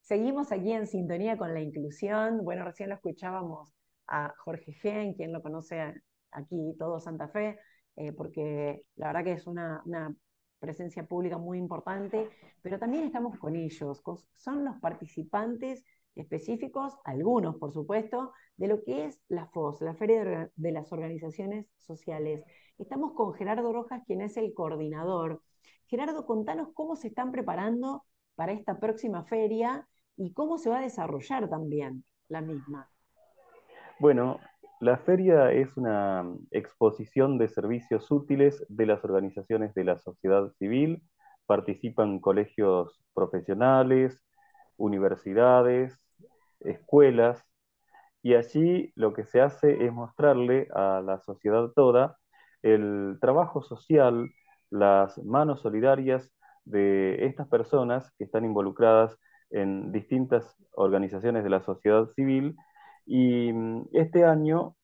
Seguimos 0.00 0.50
aquí 0.50 0.72
en 0.72 0.88
sintonía 0.88 1.38
con 1.38 1.54
la 1.54 1.60
inclusión. 1.60 2.42
Bueno, 2.42 2.64
recién 2.64 2.88
lo 2.88 2.96
escuchábamos 2.96 3.72
a 4.08 4.34
Jorge 4.38 4.72
Gen, 4.72 5.14
quien 5.14 5.32
lo 5.32 5.40
conoce 5.40 5.94
aquí 6.32 6.74
todo 6.76 6.98
Santa 6.98 7.28
Fe, 7.28 7.56
eh, 7.94 8.10
porque 8.10 8.82
la 8.96 9.06
verdad 9.06 9.22
que 9.22 9.32
es 9.34 9.46
una, 9.46 9.80
una 9.86 10.12
presencia 10.58 11.06
pública 11.06 11.38
muy 11.38 11.56
importante, 11.56 12.28
pero 12.62 12.80
también 12.80 13.04
estamos 13.04 13.38
con 13.38 13.54
ellos, 13.54 14.02
son 14.34 14.64
los 14.64 14.76
participantes 14.80 15.84
específicos, 16.16 16.96
algunos 17.04 17.56
por 17.56 17.72
supuesto, 17.72 18.32
de 18.56 18.68
lo 18.68 18.82
que 18.82 19.06
es 19.06 19.20
la 19.28 19.46
FOS, 19.46 19.80
la 19.82 19.94
Feria 19.94 20.50
de 20.54 20.72
las 20.72 20.92
Organizaciones 20.92 21.66
Sociales. 21.76 22.44
Estamos 22.78 23.12
con 23.14 23.34
Gerardo 23.34 23.72
Rojas, 23.72 24.02
quien 24.06 24.20
es 24.20 24.36
el 24.36 24.52
coordinador. 24.54 25.42
Gerardo, 25.86 26.26
contanos 26.26 26.68
cómo 26.74 26.96
se 26.96 27.08
están 27.08 27.32
preparando 27.32 28.04
para 28.34 28.52
esta 28.52 28.78
próxima 28.78 29.24
feria 29.24 29.88
y 30.16 30.32
cómo 30.32 30.58
se 30.58 30.70
va 30.70 30.78
a 30.78 30.82
desarrollar 30.82 31.48
también 31.48 32.04
la 32.28 32.40
misma. 32.40 32.90
Bueno, 33.98 34.38
La 34.80 34.96
feria 34.96 35.50
es 35.50 35.76
una 35.76 36.24
exposición 36.52 37.36
de 37.36 37.48
servicios 37.48 38.12
útiles 38.12 38.64
de 38.68 38.86
las 38.86 39.02
organizaciones 39.02 39.74
de 39.74 39.82
la 39.82 39.98
sociedad 39.98 40.52
civil. 40.52 41.02
Participan 41.46 42.20
colegios 42.20 43.02
profesionales, 43.12 44.22
universidades, 44.78 45.94
escuelas, 46.60 47.44
y 48.22 48.34
allí 48.34 48.92
lo 48.96 49.12
que 49.12 49.24
se 49.24 49.40
hace 49.40 49.84
es 49.84 49.92
mostrarle 49.92 50.68
a 50.74 51.00
la 51.04 51.20
sociedad 51.20 51.68
toda 51.74 52.18
el 52.62 53.18
trabajo 53.20 53.62
social, 53.62 54.30
las 54.70 55.18
manos 55.24 55.60
solidarias 55.60 56.32
de 56.64 57.26
estas 57.26 57.48
personas 57.48 58.12
que 58.18 58.24
están 58.24 58.44
involucradas 58.44 59.16
en 59.50 59.92
distintas 59.92 60.56
organizaciones 60.72 61.44
de 61.44 61.50
la 61.50 61.62
sociedad 61.62 62.06
civil 62.14 62.56
y 63.06 63.52
mm, 63.52 63.88
este 63.92 64.24
año 64.24 64.76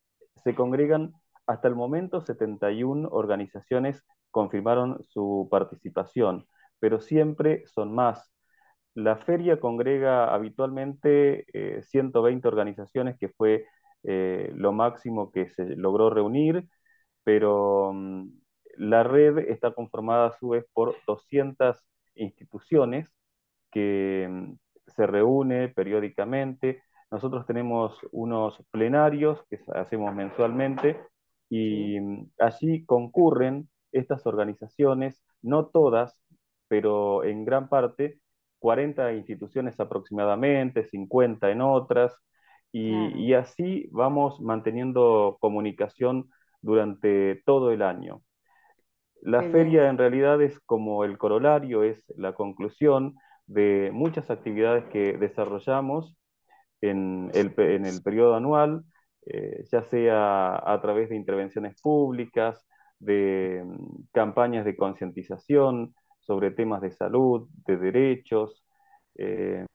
se 0.42 0.54
congregan 0.54 1.12
hasta 1.46 1.68
el 1.68 1.74
momento 1.74 2.22
71 2.22 3.09
organizaciones 3.11 4.02
confirmaron 4.30 5.04
su 5.11 5.48
participación, 5.50 6.46
pero 6.80 7.00
siempre 7.00 7.64
son 7.66 7.94
más. 7.94 8.33
La 8.94 9.16
feria 9.16 9.59
congrega 9.59 10.33
habitualmente 10.33 11.46
120 11.83 12.46
eh, 12.46 12.50
organizaciones, 12.50 13.18
que 13.18 13.28
fue 13.28 13.66
eh, 14.04 14.52
lo 14.54 14.72
máximo 14.72 15.33
que 15.33 15.48
se 15.50 15.76
logró 15.76 16.11
reunir, 16.11 16.66
pero 17.24 17.92
mm, 17.92 18.28
la 18.76 19.02
red 19.02 19.38
está 19.38 19.72
conformada 19.74 20.28
a 20.28 20.38
su 20.38 20.50
vez 20.50 20.66
por 20.72 20.96
200 21.07 21.76
instituciones 22.14 23.09
que 23.72 24.28
mm, 24.30 24.54
se 24.87 25.07
reúne 25.07 25.68
periódicamente. 25.68 26.83
Nosotros 27.11 27.46
tenemos 27.46 27.98
unos 28.12 28.62
plenarios 28.70 29.42
que 29.50 29.61
hacemos 29.74 30.14
mensualmente 30.14 31.00
y 31.48 32.00
mm, 32.00 32.30
allí 32.38 32.85
concurren 32.85 33.68
estas 33.92 34.26
organizaciones, 34.26 35.22
no 35.42 35.66
todas, 35.66 36.16
pero 36.68 37.24
en 37.24 37.44
gran 37.44 37.68
parte, 37.68 38.20
40 38.64 39.12
instituciones 39.12 39.79
aproximadamente, 39.79 40.87
50 40.87 41.50
en 41.50 41.61
otras, 41.61 42.16
y, 42.72 43.09
y 43.14 43.35
así 43.35 43.90
vamos 43.92 44.40
manteniendo 44.40 45.37
comunicación 45.38 46.31
durante 46.62 47.42
todo 47.44 47.72
el 47.72 47.83
año. 47.83 48.22
La 49.20 49.42
feria 49.42 49.90
en 49.90 49.98
realidad 49.98 50.40
es 50.40 50.59
como 50.61 51.05
el 51.05 51.18
corolario, 51.18 51.83
es 51.83 52.03
la 52.16 52.33
conclusión 52.33 53.16
de 53.46 53.90
muchas 53.92 54.31
actividades 54.31 54.87
que 54.87 55.18
desarrollamos 55.18 56.16
en 56.81 57.31
el, 57.35 57.53
en 57.59 57.85
el 57.85 58.00
periodo 58.03 58.35
anual, 58.35 58.83
eh, 59.27 59.62
ya 59.70 59.83
sea 59.83 60.57
a 60.57 60.81
través 60.81 61.11
de 61.11 61.16
intervenciones 61.16 61.79
públicas, 61.83 62.66
de 62.98 63.62
mm, 63.62 64.07
campañas 64.12 64.64
de 64.64 64.74
concientización 64.74 65.94
sobre 66.26 66.50
temas 66.50 66.80
de 66.82 66.90
salud, 66.90 67.48
de 67.66 67.76
derechos, 67.76 68.64
eh, 69.16 69.66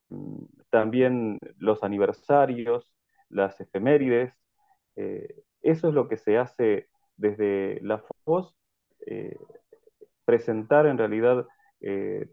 también 0.69 1.39
los 1.57 1.83
aniversarios, 1.83 2.91
las 3.29 3.59
efemérides. 3.61 4.33
Eh, 4.95 5.43
eso 5.61 5.89
es 5.89 5.93
lo 5.93 6.07
que 6.07 6.17
se 6.17 6.37
hace 6.37 6.89
desde 7.17 7.79
la 7.81 8.03
FOS 8.25 8.55
eh, 9.05 9.37
presentar 10.25 10.85
en 10.85 10.97
realidad 10.97 11.45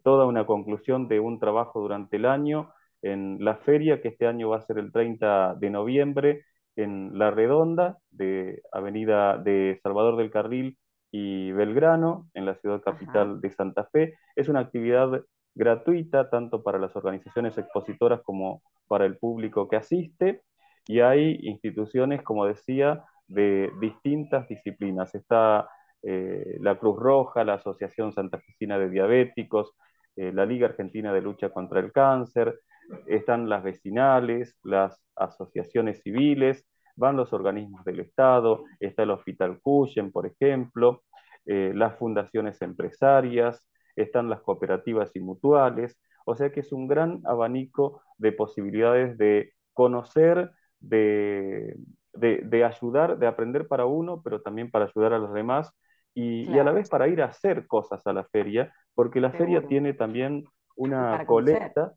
toda 0.03 0.27
una 0.27 0.45
conclusión 0.45 1.07
de 1.07 1.21
un 1.21 1.39
trabajo 1.39 1.81
durante 1.81 2.17
el 2.17 2.25
año 2.27 2.73
en 3.01 3.39
la 3.45 3.59
feria, 3.59 4.03
que 4.03 4.09
este 4.09 4.27
año 4.27 4.49
va 4.49 4.57
a 4.57 4.63
ser 4.63 4.77
el 4.79 4.91
30 4.91 5.55
de 5.55 5.71
noviembre, 5.71 6.45
en 6.75 7.17
La 7.17 7.31
Redonda, 7.31 7.99
de 8.11 8.61
Avenida 8.73 9.39
de 9.39 9.79
Salvador 9.85 10.17
del 10.17 10.33
Carril 10.33 10.77
y 11.19 11.51
Belgrano, 11.53 12.29
en 12.35 12.45
la 12.45 12.57
ciudad 12.57 12.83
capital 12.83 13.41
de 13.41 13.51
Santa 13.51 13.85
Fe. 13.91 14.19
Es 14.35 14.49
una 14.49 14.61
actividad 14.61 15.23
gratuita 15.55 16.29
tanto 16.29 16.63
para 16.63 16.79
las 16.79 16.95
organizaciones 16.95 17.57
expositoras 17.57 18.21
como 18.23 18.61
para 18.87 19.07
el 19.07 19.17
público 19.17 19.67
que 19.67 19.77
asiste, 19.77 20.43
y 20.87 21.01
hay 21.01 21.39
instituciones, 21.43 22.23
como 22.23 22.45
decía, 22.45 23.03
de 23.29 23.71
distintas 23.81 24.47
disciplinas. 24.47 25.15
Está 25.15 25.69
eh, 26.03 26.59
la 26.61 26.79
Cruz 26.79 26.99
Roja, 26.99 27.45
la 27.45 27.55
Asociación 27.55 28.13
Santa 28.13 28.37
Santafesina 28.37 28.79
de 28.79 28.91
Diabéticos, 28.91 29.73
eh, 30.17 30.33
la 30.35 30.45
Liga 30.45 30.67
Argentina 30.67 31.15
de 31.15 31.23
Lucha 31.23 31.49
contra 31.49 31.81
el 31.81 31.93
Cáncer, 31.93 32.61
están 33.07 33.49
las 33.49 33.65
vecinales, 33.65 34.59
las 34.63 35.03
asociaciones 35.17 36.03
civiles, 36.03 36.67
van 36.97 37.17
los 37.17 37.33
organismos 37.33 37.85
del 37.85 38.01
Estado, 38.01 38.65
está 38.81 39.03
el 39.03 39.11
Hospital 39.11 39.61
Cuyen, 39.61 40.11
por 40.11 40.27
ejemplo, 40.27 41.03
eh, 41.47 41.73
las 41.75 41.97
fundaciones 41.97 42.61
empresarias, 42.63 43.69
están 43.97 44.29
las 44.29 44.43
cooperativas 44.43 45.11
y 45.15 45.21
mutuales, 45.21 45.99
o 46.27 46.35
sea 46.37 46.51
que 46.51 46.61
es 46.61 46.73
un 46.73 46.87
gran 46.87 47.21
abanico 47.25 48.03
de 48.19 48.33
posibilidades 48.33 49.17
de 49.17 49.53
conocer, 49.73 50.51
de, 50.81 51.77
de 52.13 52.65
ayudar, 52.65 53.19
de 53.19 53.27
aprender 53.27 53.69
para 53.69 53.87
uno, 53.87 54.23
pero 54.23 54.43
también 54.43 54.71
para 54.71 54.87
ayudar 54.87 55.13
a 55.13 55.19
los 55.19 55.33
demás 55.33 55.73
y, 56.17 56.59
a 56.59 56.65
la 56.65 56.73
vez 56.73 56.89
para 56.89 57.09
ir 57.09 57.21
a 57.21 57.27
hacer 57.27 57.67
cosas 57.67 58.07
a 58.07 58.13
la 58.15 58.25
feria, 58.25 58.73
porque 58.95 59.21
la 59.21 59.31
feria 59.31 59.67
tiene 59.69 59.93
también 59.93 60.45
una 60.75 61.27
colecta. 61.27 61.93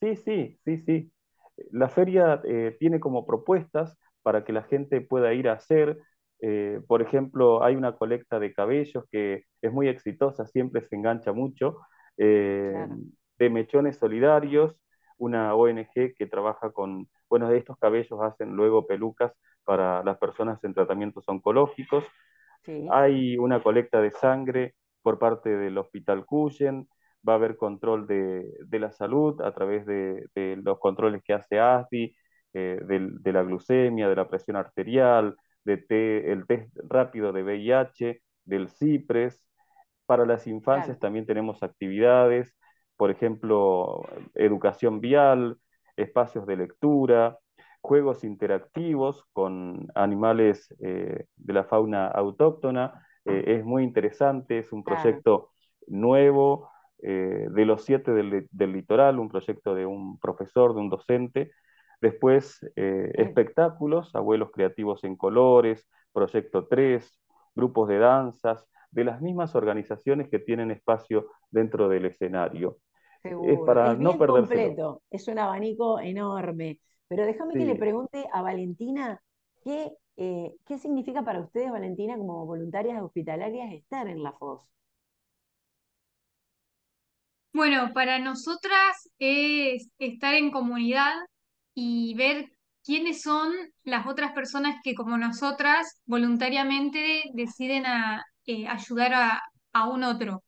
Sí, 0.00 0.16
sí, 0.16 0.58
sí, 0.64 0.78
sí. 0.78 1.12
La 1.70 1.90
feria 1.90 2.40
eh, 2.44 2.74
tiene 2.80 3.00
como 3.00 3.26
propuestas 3.26 3.98
para 4.22 4.44
que 4.44 4.54
la 4.54 4.62
gente 4.62 5.02
pueda 5.02 5.34
ir 5.34 5.46
a 5.46 5.52
hacer. 5.52 6.00
Eh, 6.42 6.80
por 6.86 7.02
ejemplo, 7.02 7.62
hay 7.62 7.76
una 7.76 7.96
colecta 7.96 8.38
de 8.38 8.52
cabellos 8.54 9.04
que 9.10 9.44
es 9.60 9.72
muy 9.72 9.88
exitosa, 9.88 10.46
siempre 10.46 10.82
se 10.82 10.96
engancha 10.96 11.32
mucho, 11.32 11.78
eh, 12.16 12.86
de 13.38 13.50
mechones 13.50 13.96
solidarios, 13.98 14.76
una 15.18 15.54
ONG 15.54 16.14
que 16.16 16.26
trabaja 16.26 16.70
con, 16.72 17.08
bueno, 17.28 17.48
de 17.48 17.58
estos 17.58 17.76
cabellos 17.78 18.20
hacen 18.22 18.56
luego 18.56 18.86
pelucas 18.86 19.32
para 19.64 20.02
las 20.02 20.18
personas 20.18 20.62
en 20.64 20.74
tratamientos 20.74 21.24
oncológicos. 21.28 22.04
Hay 22.90 23.36
una 23.38 23.62
colecta 23.62 24.00
de 24.00 24.10
sangre 24.10 24.74
por 25.02 25.18
parte 25.18 25.50
del 25.56 25.78
Hospital 25.78 26.24
Cuyen, 26.26 26.88
va 27.26 27.34
a 27.34 27.36
haber 27.36 27.56
control 27.56 28.06
de, 28.06 28.78
la 28.78 28.90
salud 28.90 29.40
a 29.42 29.52
través 29.52 29.86
de, 29.86 30.28
los 30.62 30.78
controles 30.78 31.22
que 31.22 31.34
hace 31.34 31.58
ASDI, 31.58 32.14
eh, 32.52 32.80
de, 32.82 33.32
la 33.32 33.42
glucemia, 33.42 34.08
de 34.08 34.16
la 34.16 34.28
presión 34.28 34.56
arterial, 34.56 35.36
de 35.64 36.32
el 36.32 36.46
test 36.46 36.76
rápido 36.88 37.32
de 37.32 37.42
VIH, 37.42 38.22
del 38.44 38.68
CIPRES. 38.68 39.44
Para 40.06 40.26
las 40.26 40.46
infancias 40.46 40.98
también 40.98 41.26
tenemos 41.26 41.62
actividades, 41.62 42.56
por 42.96 43.10
ejemplo, 43.10 44.02
educación 44.34 45.00
vial, 45.00 45.58
espacios 45.96 46.46
de 46.46 46.56
lectura, 46.56 47.38
juegos 47.80 48.24
interactivos 48.24 49.24
con 49.32 49.88
animales 49.94 50.74
eh, 50.80 51.26
de 51.36 51.52
la 51.52 51.64
fauna 51.64 52.08
autóctona. 52.08 53.06
Eh, 53.24 53.44
es 53.58 53.64
muy 53.64 53.84
interesante, 53.84 54.58
es 54.58 54.72
un 54.72 54.84
proyecto 54.84 55.50
nuevo 55.86 56.70
eh, 57.02 57.46
de 57.50 57.64
los 57.64 57.84
siete 57.84 58.12
del, 58.12 58.48
litoral, 58.52 59.18
un 59.18 59.28
proyecto 59.28 59.74
de 59.74 59.86
un 59.86 60.18
profesor, 60.18 60.74
de 60.74 60.80
un 60.80 60.90
docente. 60.90 61.52
Después, 62.00 62.60
espectáculos, 62.76 64.14
abuelos 64.14 64.50
creativos 64.52 65.04
en 65.04 65.16
colores, 65.16 65.86
Proyecto 66.12 66.66
3, 66.66 67.20
grupos 67.54 67.88
de 67.88 67.98
danzas, 67.98 68.66
de 68.90 69.04
las 69.04 69.20
mismas 69.20 69.54
organizaciones 69.54 70.28
que 70.28 70.38
tienen 70.38 70.70
espacio 70.70 71.28
dentro 71.50 71.88
del 71.88 72.06
escenario. 72.06 72.78
Es 73.22 73.58
para 73.66 73.94
no 73.94 74.16
completo, 74.18 75.02
es 75.10 75.28
un 75.28 75.38
abanico 75.38 76.00
enorme. 76.00 76.80
Pero 77.06 77.26
déjame 77.26 77.54
que 77.54 77.66
le 77.66 77.74
pregunte 77.74 78.24
a 78.32 78.40
Valentina 78.40 79.20
qué, 79.62 79.92
eh, 80.16 80.54
qué 80.64 80.78
significa 80.78 81.22
para 81.22 81.40
ustedes, 81.40 81.70
Valentina, 81.70 82.16
como 82.16 82.46
voluntarias 82.46 83.02
hospitalarias, 83.02 83.72
estar 83.72 84.08
en 84.08 84.22
la 84.22 84.32
FOS. 84.32 84.66
Bueno, 87.52 87.90
para 87.92 88.20
nosotras 88.20 89.10
es 89.18 89.90
estar 89.98 90.34
en 90.34 90.52
comunidad 90.52 91.12
y 91.74 92.14
ver 92.14 92.50
quiénes 92.84 93.22
son 93.22 93.52
las 93.84 94.06
otras 94.06 94.32
personas 94.32 94.76
que 94.82 94.94
como 94.94 95.16
nosotras 95.18 96.00
voluntariamente 96.06 97.24
deciden 97.34 97.84
eh, 98.46 98.66
ayudar 98.68 99.14
a, 99.14 99.42
a, 99.72 99.88
un 99.88 100.04
otro. 100.04 100.42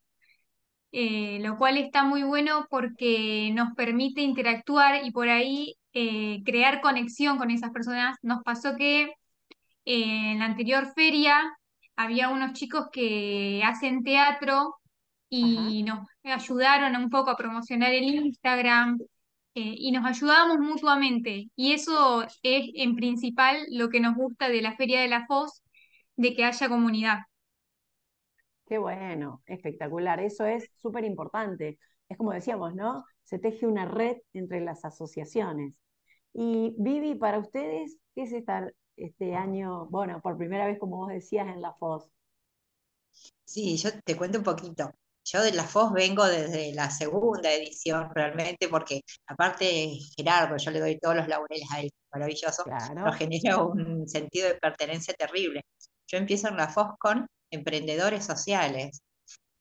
Eh, 0.95 1.39
lo 1.41 1.57
cual 1.57 1.79
está 1.79 2.05
muy 2.05 2.23
bueno 2.23 2.67
porque 2.69 3.51
nos 3.55 3.75
permite 3.75 4.21
interactuar 4.21 5.07
y 5.07 5.11
por 5.11 5.29
ahí 5.29 5.75
eh, 5.95 6.43
crear 6.45 6.81
conexión 6.83 7.39
con 7.39 7.51
esas 7.51 7.71
personas. 7.71 8.17
Nos 8.23 8.43
pasó 8.43 8.77
que 8.77 9.13
en 9.85 10.39
la 10.39 10.47
anterior 10.47 10.93
feria 10.95 11.41
había 11.97 12.29
unos 12.31 12.53
chicos 12.53 12.89
que 12.93 13.63
hacen 13.65 14.03
teatro 14.03 14.77
y 15.29 15.83
nos 15.85 16.07
ayudaron 16.25 16.95
un 16.97 17.09
poco 17.09 17.31
a 17.31 17.37
promocionar 17.37 17.93
el 17.93 18.05
Instagram 18.05 18.99
eh, 19.55 19.75
y 19.79 19.93
nos 19.93 20.05
ayudábamos 20.07 20.59
mutuamente. 20.59 21.51
Y 21.57 21.73
eso 21.73 22.23
es 22.43 22.71
en 22.75 22.97
principal 22.97 23.59
lo 23.71 23.91
que 23.91 24.01
nos 24.01 24.15
gusta 24.17 24.49
de 24.49 24.63
la 24.63 24.77
Feria 24.77 25.01
de 25.01 25.09
la 25.09 25.27
Foz, 25.27 25.63
de 26.17 26.35
que 26.35 26.45
haya 26.45 26.69
comunidad. 26.69 27.19
Qué 28.67 28.79
bueno, 28.79 29.43
espectacular. 29.47 30.21
Eso 30.21 30.47
es 30.47 30.69
súper 30.81 31.05
importante. 31.05 31.79
Es 32.09 32.17
como 32.17 32.33
decíamos, 32.33 32.75
¿no? 32.75 33.05
Se 33.25 33.39
teje 33.39 33.67
una 33.67 33.87
red 33.87 34.17
entre 34.33 34.61
las 34.61 34.85
asociaciones. 34.85 35.75
Y 36.33 36.75
Vivi, 36.79 37.15
para 37.15 37.39
ustedes, 37.39 37.99
¿qué 38.15 38.23
es 38.23 38.33
estar 38.33 38.75
este 38.97 39.35
año, 39.35 39.87
bueno, 39.87 40.21
por 40.23 40.39
primera 40.39 40.67
vez, 40.67 40.79
como 40.79 40.97
vos 40.99 41.09
decías, 41.09 41.49
en 41.49 41.61
la 41.63 41.75
FOS? 41.75 42.11
Sí, 43.45 43.77
yo 43.77 43.91
te 44.05 44.17
cuento 44.17 44.39
un 44.39 44.45
poquito. 44.45 44.93
Yo 45.25 45.43
de 45.43 45.53
la 45.53 45.65
FOS 45.65 45.93
vengo 45.93 46.27
desde 46.27 46.73
la 46.75 46.91
segunda 46.91 47.53
edición 47.53 48.11
realmente, 48.15 48.69
porque 48.69 49.03
aparte 49.27 49.99
Gerardo, 50.17 50.57
yo 50.57 50.71
le 50.71 50.81
doy 50.81 50.99
todos 50.99 51.17
los 51.17 51.29
laureles 51.29 51.69
a 51.73 51.81
él, 51.81 51.91
maravilloso, 52.13 52.65
nos 52.95 53.17
genera 53.17 53.59
un 53.59 54.09
sentido 54.09 54.49
de 54.49 54.55
pertenencia 54.57 55.15
terrible. 55.15 55.63
Yo 56.09 56.19
empiezo 56.19 56.49
en 56.49 56.57
la 56.57 56.69
FOS 56.69 56.99
con 56.99 57.27
emprendedores 57.51 58.25
sociales 58.25 59.01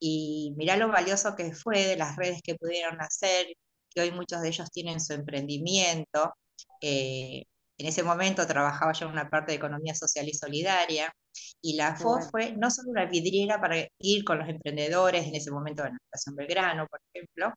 y 0.00 0.52
mirá 0.56 0.76
lo 0.76 0.88
valioso 0.88 1.36
que 1.36 1.52
fue 1.54 1.86
de 1.86 1.96
las 1.96 2.16
redes 2.16 2.40
que 2.42 2.56
pudieron 2.56 3.00
hacer, 3.00 3.46
que 3.88 4.00
hoy 4.00 4.10
muchos 4.10 4.40
de 4.42 4.48
ellos 4.48 4.70
tienen 4.72 5.00
su 5.00 5.12
emprendimiento. 5.12 6.34
Eh, 6.80 7.44
en 7.78 7.86
ese 7.86 8.02
momento 8.02 8.46
trabajaba 8.46 8.92
yo 8.92 9.06
en 9.06 9.12
una 9.12 9.30
parte 9.30 9.52
de 9.52 9.58
economía 9.58 9.94
social 9.94 10.28
y 10.28 10.34
solidaria, 10.34 11.12
y 11.60 11.76
la 11.76 11.96
FOS 11.96 12.30
fue 12.30 12.52
no 12.56 12.70
solo 12.70 12.90
una 12.90 13.06
vidriera 13.06 13.60
para 13.60 13.76
ir 13.98 14.24
con 14.24 14.38
los 14.38 14.48
emprendedores, 14.48 15.26
en 15.26 15.34
ese 15.34 15.50
momento 15.50 15.84
en 15.84 15.92
la 15.92 15.98
Estación 16.04 16.36
Belgrano, 16.36 16.86
por 16.88 17.00
ejemplo, 17.12 17.52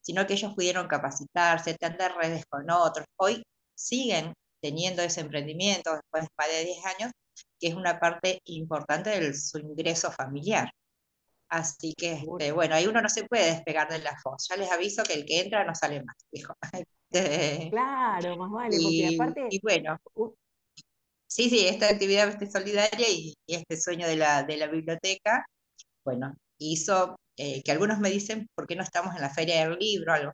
sino 0.00 0.26
que 0.26 0.34
ellos 0.34 0.54
pudieron 0.54 0.88
capacitarse, 0.88 1.74
tener 1.74 2.12
redes 2.12 2.44
con 2.46 2.70
otros. 2.70 3.06
Hoy 3.16 3.42
siguen 3.74 4.34
teniendo 4.60 5.02
ese 5.02 5.20
emprendimiento 5.20 5.92
después 5.92 6.24
de 6.24 6.28
más 6.36 6.48
de 6.48 6.64
10 6.64 6.84
años, 6.86 7.12
que 7.60 7.68
es 7.68 7.74
una 7.74 7.98
parte 8.00 8.40
importante 8.44 9.10
de 9.10 9.34
su 9.34 9.58
ingreso 9.58 10.10
familiar. 10.10 10.70
Así 11.48 11.94
que, 11.96 12.12
este, 12.12 12.52
bueno, 12.52 12.74
ahí 12.74 12.86
uno 12.86 13.00
no 13.00 13.08
se 13.08 13.24
puede 13.24 13.52
despegar 13.52 13.88
de 13.88 14.00
la 14.00 14.16
FOS. 14.22 14.48
Ya 14.50 14.56
les 14.56 14.70
aviso 14.70 15.02
que 15.02 15.14
el 15.14 15.24
que 15.24 15.40
entra 15.40 15.64
no 15.64 15.74
sale 15.74 16.02
más, 16.02 16.16
dijo. 16.30 16.54
Este, 17.10 17.70
claro, 17.70 18.36
más 18.36 18.50
vale, 18.50 18.76
porque 18.82 19.14
aparte... 19.14 19.46
Y 19.48 19.60
bueno, 19.62 19.98
sí, 21.28 21.50
sí, 21.50 21.66
esta 21.66 21.88
actividad 21.88 22.38
solidaria 22.50 23.08
y, 23.08 23.34
este 23.46 23.76
sueño 23.80 24.08
de 24.08 24.16
la, 24.16 24.42
de 24.42 24.56
la 24.56 24.66
biblioteca, 24.68 25.46
bueno, 26.04 26.34
hizo 26.58 27.16
eh, 27.36 27.62
que 27.62 27.72
algunos 27.72 28.00
me 28.00 28.10
dicen, 28.10 28.48
¿por 28.54 28.66
qué 28.66 28.76
no 28.76 28.82
estamos 28.82 29.14
en 29.14 29.22
la 29.22 29.30
feria 29.30 29.68
del 29.68 29.78
libro? 29.78 30.12
Algo. 30.12 30.32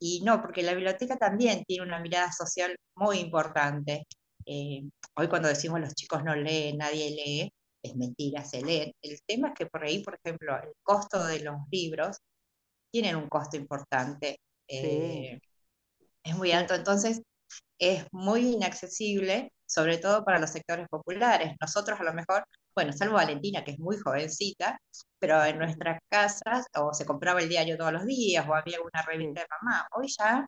Y 0.00 0.22
no, 0.24 0.40
porque 0.42 0.62
la 0.62 0.74
biblioteca 0.74 1.16
también 1.16 1.64
tiene 1.66 1.84
una 1.84 2.00
mirada 2.00 2.32
social 2.32 2.76
muy 2.96 3.18
importante. 3.18 4.06
Eh, 4.46 4.82
hoy 5.16 5.28
cuando 5.28 5.48
decimos 5.48 5.80
los 5.80 5.94
chicos 5.94 6.24
no 6.24 6.34
leen, 6.34 6.78
nadie 6.78 7.10
lee, 7.10 7.52
es 7.82 7.96
mentira, 7.96 8.44
se 8.44 8.62
leen. 8.62 8.92
El 9.02 9.18
tema 9.26 9.48
es 9.48 9.54
que 9.54 9.66
por 9.66 9.84
ahí, 9.84 10.02
por 10.02 10.18
ejemplo, 10.22 10.56
el 10.62 10.72
costo 10.82 11.24
de 11.26 11.40
los 11.40 11.56
libros 11.70 12.18
tienen 12.90 13.16
un 13.16 13.28
costo 13.28 13.56
importante. 13.56 14.40
Eh, 14.68 15.40
es 16.22 16.36
muy 16.36 16.52
alto, 16.52 16.74
entonces 16.74 17.22
es 17.78 18.06
muy 18.12 18.54
inaccesible, 18.54 19.52
sobre 19.68 19.98
todo 19.98 20.24
para 20.24 20.38
los 20.38 20.50
sectores 20.50 20.86
populares. 20.88 21.54
Nosotros 21.60 22.00
a 22.00 22.04
lo 22.04 22.14
mejor, 22.14 22.44
bueno, 22.74 22.92
salvo 22.92 23.14
Valentina, 23.16 23.64
que 23.64 23.72
es 23.72 23.78
muy 23.78 23.96
jovencita, 23.98 24.78
pero 25.18 25.44
en 25.44 25.58
nuestras 25.58 26.00
casas 26.10 26.66
o 26.76 26.92
se 26.94 27.06
compraba 27.06 27.40
el 27.40 27.48
diario 27.48 27.76
todos 27.76 27.92
los 27.92 28.06
días 28.06 28.46
o 28.48 28.54
había 28.54 28.80
una 28.80 29.02
revista 29.02 29.42
de 29.42 29.46
mamá. 29.62 29.86
Hoy 29.92 30.08
ya, 30.18 30.46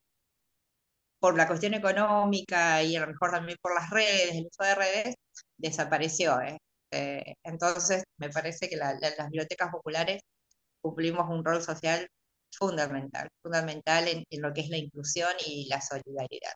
por 1.18 1.37
la 1.37 1.46
cuestión 1.46 1.74
económica 1.74 2.83
y 2.83 2.96
a 2.96 3.00
lo 3.00 3.09
mejor 3.09 3.30
también 3.33 3.59
por 3.61 3.74
las 3.74 3.90
redes, 3.90 4.33
el 4.35 4.46
uso 4.46 4.64
de 4.64 4.74
redes, 4.74 5.14
desapareció. 5.59 6.40
¿eh? 6.40 6.59
Eh, 6.92 7.35
entonces, 7.44 8.04
me 8.18 8.30
parece 8.30 8.68
que 8.68 8.76
las 8.76 8.98
bibliotecas 9.30 9.70
populares 9.70 10.22
cumplimos 10.83 11.28
un 11.30 11.44
rol 11.44 11.62
social 11.62 12.09
fundamental, 12.52 13.28
fundamental 13.42 14.09
en, 14.09 14.24
lo 14.42 14.52
que 14.52 14.62
es 14.62 14.68
la 14.70 14.78
inclusión 14.78 15.33
y 15.46 15.68
la 15.68 15.80
solidaridad. 15.80 16.52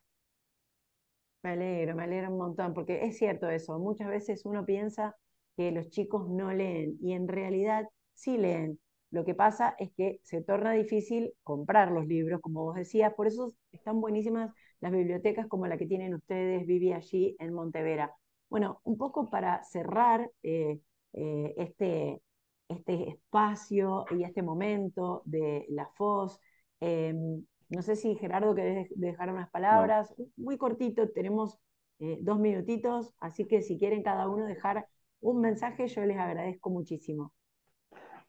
Me 1.45 1.51
alegro, 1.51 1.95
me 1.95 2.03
alegro 2.05 2.31
un 2.31 2.39
montón, 2.39 2.73
porque 2.73 3.05
es 3.05 3.19
cierto 3.19 3.47
eso, 3.51 3.77
muchas 3.77 4.07
veces 4.07 4.45
uno 4.45 4.65
piensa 4.65 5.15
que 5.55 5.71
los 5.71 5.89
chicos 5.91 6.27
no 6.27 6.51
leen 6.51 6.97
y 6.99 7.13
en 7.13 7.27
realidad 7.27 7.87
sí 8.15 8.35
leen. 8.39 8.79
Lo 9.11 9.25
que 9.25 9.35
pasa 9.35 9.75
es 9.77 9.91
que 9.95 10.19
se 10.23 10.41
torna 10.41 10.71
difícil 10.71 11.33
comprar 11.43 11.91
los 11.91 12.07
libros, 12.07 12.41
como 12.41 12.63
vos 12.63 12.73
decías, 12.75 13.13
por 13.13 13.27
eso 13.27 13.53
están 13.71 14.01
buenísimas 14.01 14.51
las 14.79 14.91
bibliotecas 14.91 15.45
como 15.47 15.67
la 15.67 15.77
que 15.77 15.85
tienen 15.85 16.15
ustedes, 16.15 16.65
Vivi, 16.65 16.93
allí 16.93 17.35
en 17.37 17.53
Montevera. 17.53 18.11
Bueno, 18.49 18.81
un 18.83 18.97
poco 18.97 19.29
para 19.29 19.63
cerrar 19.65 20.27
eh, 20.41 20.79
eh, 21.13 21.53
este, 21.57 22.23
este 22.69 23.09
espacio 23.09 24.05
y 24.17 24.23
este 24.23 24.41
momento 24.41 25.21
de 25.25 25.67
la 25.69 25.83
FOS. 25.95 26.39
Em, 26.79 27.45
no 27.69 27.81
sé 27.81 27.95
si 27.95 28.15
Gerardo 28.15 28.55
querés 28.55 28.89
dejar 28.95 29.31
unas 29.31 29.49
palabras, 29.49 30.13
muy 30.37 30.57
cortito, 30.57 31.09
tenemos 31.09 31.59
eh, 31.99 32.19
dos 32.21 32.39
minutitos, 32.39 33.13
así 33.19 33.47
que 33.47 33.61
si 33.61 33.77
quieren 33.77 34.03
cada 34.03 34.27
uno 34.27 34.45
dejar 34.45 34.87
un 35.21 35.41
mensaje, 35.41 35.87
yo 35.87 36.05
les 36.05 36.17
agradezco 36.17 36.69
muchísimo. 36.69 37.33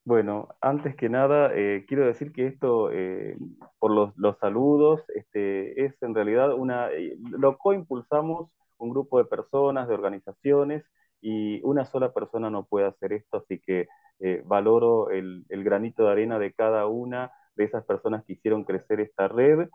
Bueno, 0.04 0.48
antes 0.60 0.94
que 0.94 1.08
nada, 1.08 1.50
quiero 1.88 2.06
decir 2.06 2.32
que 2.32 2.46
esto, 2.46 2.90
por 3.80 3.90
los, 3.90 4.16
los, 4.16 4.38
saludos, 4.38 5.02
este, 5.16 5.84
es 5.84 6.00
en 6.00 6.14
realidad 6.14 6.54
una, 6.54 6.88
lo 7.18 7.58
coimpulsamos 7.58 8.48
un 8.78 8.90
grupo 8.90 9.18
de 9.18 9.24
personas, 9.24 9.88
de 9.88 9.94
organizaciones, 9.94 10.84
y 11.20 11.60
una 11.64 11.84
sola 11.84 12.12
persona 12.12 12.50
no 12.50 12.66
puede 12.66 12.86
hacer 12.86 13.12
esto, 13.12 13.38
así 13.38 13.58
que 13.58 13.88
eh, 14.20 14.42
valoro 14.44 15.10
el, 15.10 15.44
granito 15.48 16.04
de 16.04 16.12
arena 16.12 16.38
de 16.38 16.52
cada 16.52 16.86
una 16.86 17.32
de 17.56 17.64
esas 17.64 17.84
personas 17.84 18.24
que 18.24 18.34
hicieron 18.34 18.64
crecer 18.64 19.00
esta 19.00 19.28
red. 19.28 19.68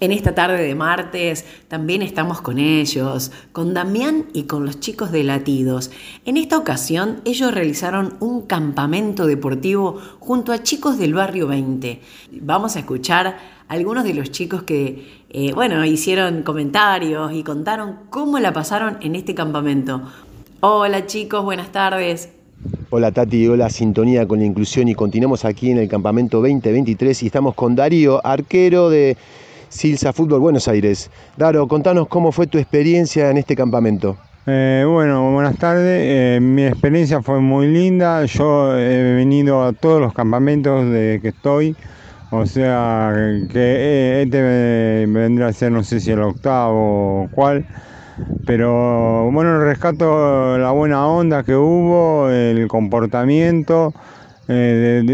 En 0.00 0.12
esta 0.12 0.32
tarde 0.32 0.62
de 0.62 0.76
martes 0.76 1.44
también 1.66 2.02
estamos 2.02 2.40
con 2.40 2.58
ellos, 2.58 3.32
con 3.50 3.74
Damián 3.74 4.26
y 4.32 4.44
con 4.44 4.64
los 4.64 4.78
chicos 4.78 5.10
de 5.10 5.24
Latidos. 5.24 5.90
En 6.24 6.36
esta 6.36 6.56
ocasión 6.56 7.20
ellos 7.24 7.52
realizaron 7.52 8.14
un 8.20 8.42
campamento 8.42 9.26
deportivo 9.26 10.00
junto 10.20 10.52
a 10.52 10.62
chicos 10.62 10.98
del 10.98 11.14
barrio 11.14 11.48
20. 11.48 12.00
Vamos 12.42 12.76
a 12.76 12.78
escuchar 12.78 13.26
a 13.26 13.38
algunos 13.66 14.04
de 14.04 14.14
los 14.14 14.30
chicos 14.30 14.62
que, 14.62 15.24
eh, 15.30 15.52
bueno, 15.52 15.84
hicieron 15.84 16.44
comentarios 16.44 17.32
y 17.32 17.42
contaron 17.42 17.96
cómo 18.08 18.38
la 18.38 18.52
pasaron 18.52 18.98
en 19.00 19.16
este 19.16 19.34
campamento. 19.34 20.02
Hola 20.60 21.06
chicos, 21.06 21.42
buenas 21.42 21.72
tardes. 21.72 22.28
Hola 22.90 23.10
Tati, 23.10 23.48
hola 23.48 23.68
Sintonía 23.68 24.28
con 24.28 24.38
la 24.38 24.44
Inclusión 24.44 24.86
y 24.86 24.94
continuamos 24.94 25.44
aquí 25.44 25.72
en 25.72 25.78
el 25.78 25.88
campamento 25.88 26.38
2023 26.38 27.24
y 27.24 27.26
estamos 27.26 27.54
con 27.56 27.74
Darío, 27.74 28.24
arquero 28.24 28.90
de 28.90 29.16
Silsa 29.68 30.12
Fútbol 30.12 30.40
Buenos 30.40 30.68
Aires. 30.68 31.10
Daro, 31.36 31.66
contanos 31.68 32.08
cómo 32.08 32.32
fue 32.32 32.46
tu 32.46 32.58
experiencia 32.58 33.30
en 33.30 33.38
este 33.38 33.54
campamento. 33.54 34.16
Eh, 34.50 34.82
bueno, 34.88 35.30
buenas 35.32 35.58
tardes. 35.58 36.00
Eh, 36.02 36.38
mi 36.40 36.64
experiencia 36.64 37.20
fue 37.20 37.38
muy 37.38 37.66
linda. 37.66 38.24
Yo 38.24 38.78
he 38.78 39.14
venido 39.14 39.62
a 39.62 39.74
todos 39.74 40.00
los 40.00 40.14
campamentos 40.14 40.90
de 40.90 41.18
que 41.20 41.28
estoy. 41.28 41.76
O 42.30 42.46
sea, 42.46 43.12
que 43.52 43.58
eh, 43.58 44.22
este 44.22 45.06
vendrá 45.06 45.48
a 45.48 45.52
ser, 45.52 45.70
no 45.70 45.84
sé 45.84 46.00
si 46.00 46.12
el 46.12 46.22
octavo 46.22 47.24
o 47.24 47.28
cuál. 47.30 47.66
Pero 48.46 49.30
bueno, 49.30 49.60
rescato 49.60 50.56
la 50.56 50.70
buena 50.70 51.06
onda 51.06 51.42
que 51.42 51.54
hubo, 51.54 52.30
el 52.30 52.66
comportamiento, 52.68 53.92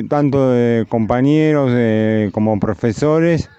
tanto 0.08 0.50
de 0.50 0.86
compañeros 0.88 1.72
como 2.32 2.60
profesores. 2.60 3.50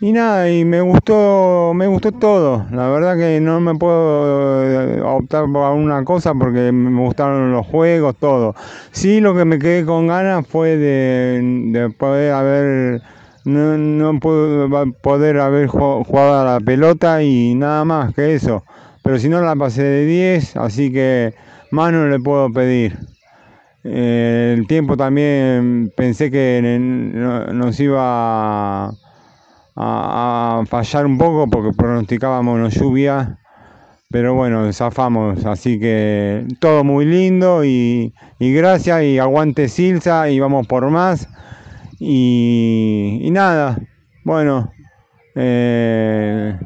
Y 0.00 0.12
nada, 0.12 0.48
y 0.48 0.64
me 0.64 0.80
gustó, 0.80 1.72
me 1.74 1.88
gustó 1.88 2.12
todo. 2.12 2.64
La 2.70 2.88
verdad 2.88 3.16
que 3.16 3.40
no 3.40 3.58
me 3.58 3.74
puedo 3.74 4.62
eh, 4.62 5.02
optar 5.02 5.46
por 5.52 5.64
alguna 5.64 6.04
cosa 6.04 6.34
porque 6.34 6.70
me 6.70 7.00
gustaron 7.00 7.50
los 7.50 7.66
juegos, 7.66 8.14
todo. 8.16 8.54
Sí, 8.92 9.20
lo 9.20 9.34
que 9.34 9.44
me 9.44 9.58
quedé 9.58 9.84
con 9.84 10.06
ganas 10.06 10.46
fue 10.46 10.76
de, 10.76 11.92
poder 11.98 12.32
haber, 12.32 13.02
no, 13.44 13.76
no 13.76 14.20
poder 14.20 15.40
haber 15.40 15.66
jugado 15.66 16.40
a 16.42 16.44
la 16.44 16.60
pelota 16.60 17.20
y 17.24 17.56
nada 17.56 17.84
más 17.84 18.14
que 18.14 18.34
eso. 18.34 18.62
Pero 19.02 19.18
si 19.18 19.28
no 19.28 19.40
la 19.40 19.56
pasé 19.56 19.82
de 19.82 20.06
10, 20.06 20.56
así 20.58 20.92
que 20.92 21.34
más 21.72 21.92
no 21.92 22.06
le 22.06 22.20
puedo 22.20 22.52
pedir. 22.52 22.96
Eh, 23.82 24.54
el 24.56 24.68
tiempo 24.68 24.96
también 24.96 25.92
pensé 25.96 26.30
que 26.30 26.78
nos 27.52 27.80
iba 27.80 28.90
a 28.90 29.07
a, 29.80 30.64
fallar 30.66 31.06
un 31.06 31.18
poco 31.18 31.48
porque 31.48 31.72
pronosticábamos 31.72 32.56
una 32.56 32.68
lluvia, 32.68 33.38
pero 34.10 34.34
bueno, 34.34 34.72
zafamos, 34.72 35.44
así 35.44 35.78
que 35.78 36.46
todo 36.58 36.82
muy 36.82 37.04
lindo 37.04 37.64
y, 37.64 38.12
gracias 38.40 39.04
y 39.04 39.18
aguante 39.18 39.68
Silsa 39.68 40.30
y 40.30 40.40
vamos 40.40 40.66
por 40.66 40.90
más. 40.90 41.28
Y, 42.00 43.28
nada, 43.30 43.78
bueno, 44.24 44.72
eh, 45.34 46.58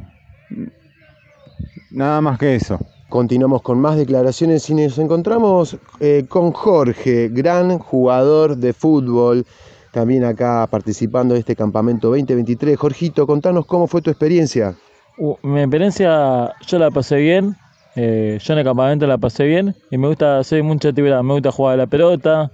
nada 1.90 2.20
más 2.20 2.38
que 2.38 2.54
eso. 2.54 2.78
Continuamos 3.10 3.60
con 3.60 3.78
más 3.78 3.96
declaraciones 3.96 4.70
y 4.70 4.74
nos 4.74 4.96
encontramos 4.96 5.76
eh, 6.00 6.24
con 6.28 6.52
Jorge, 6.52 7.28
gran 7.30 7.78
jugador 7.78 8.56
de 8.56 8.72
fútbol, 8.72 9.44
también 9.92 10.24
acá 10.24 10.66
participando 10.68 11.34
de 11.34 11.40
este 11.40 11.54
campamento 11.54 12.08
2023. 12.08 12.76
Jorgito, 12.76 13.26
contanos 13.26 13.66
cómo 13.66 13.86
fue 13.86 14.02
tu 14.02 14.10
experiencia. 14.10 14.74
Uh, 15.18 15.36
mi 15.42 15.60
experiencia, 15.60 16.52
yo 16.66 16.78
la 16.78 16.90
pasé 16.90 17.16
bien, 17.16 17.54
eh, 17.94 18.38
yo 18.42 18.52
en 18.54 18.58
el 18.58 18.64
campamento 18.64 19.06
la 19.06 19.18
pasé 19.18 19.44
bien 19.44 19.76
y 19.90 19.98
me 19.98 20.08
gusta 20.08 20.38
hacer 20.38 20.62
mucha 20.62 20.88
actividad, 20.88 21.22
me 21.22 21.34
gusta 21.34 21.52
jugar 21.52 21.74
a 21.74 21.76
la 21.76 21.86
pelota, 21.86 22.50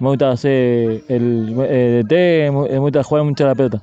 me 0.00 0.08
gusta 0.08 0.32
hacer 0.32 1.04
el, 1.08 1.54
eh, 1.68 2.02
DT, 2.04 2.52
me 2.52 2.78
gusta 2.78 3.04
jugar 3.04 3.24
mucho 3.24 3.44
a 3.44 3.48
la 3.48 3.54
pelota. 3.54 3.80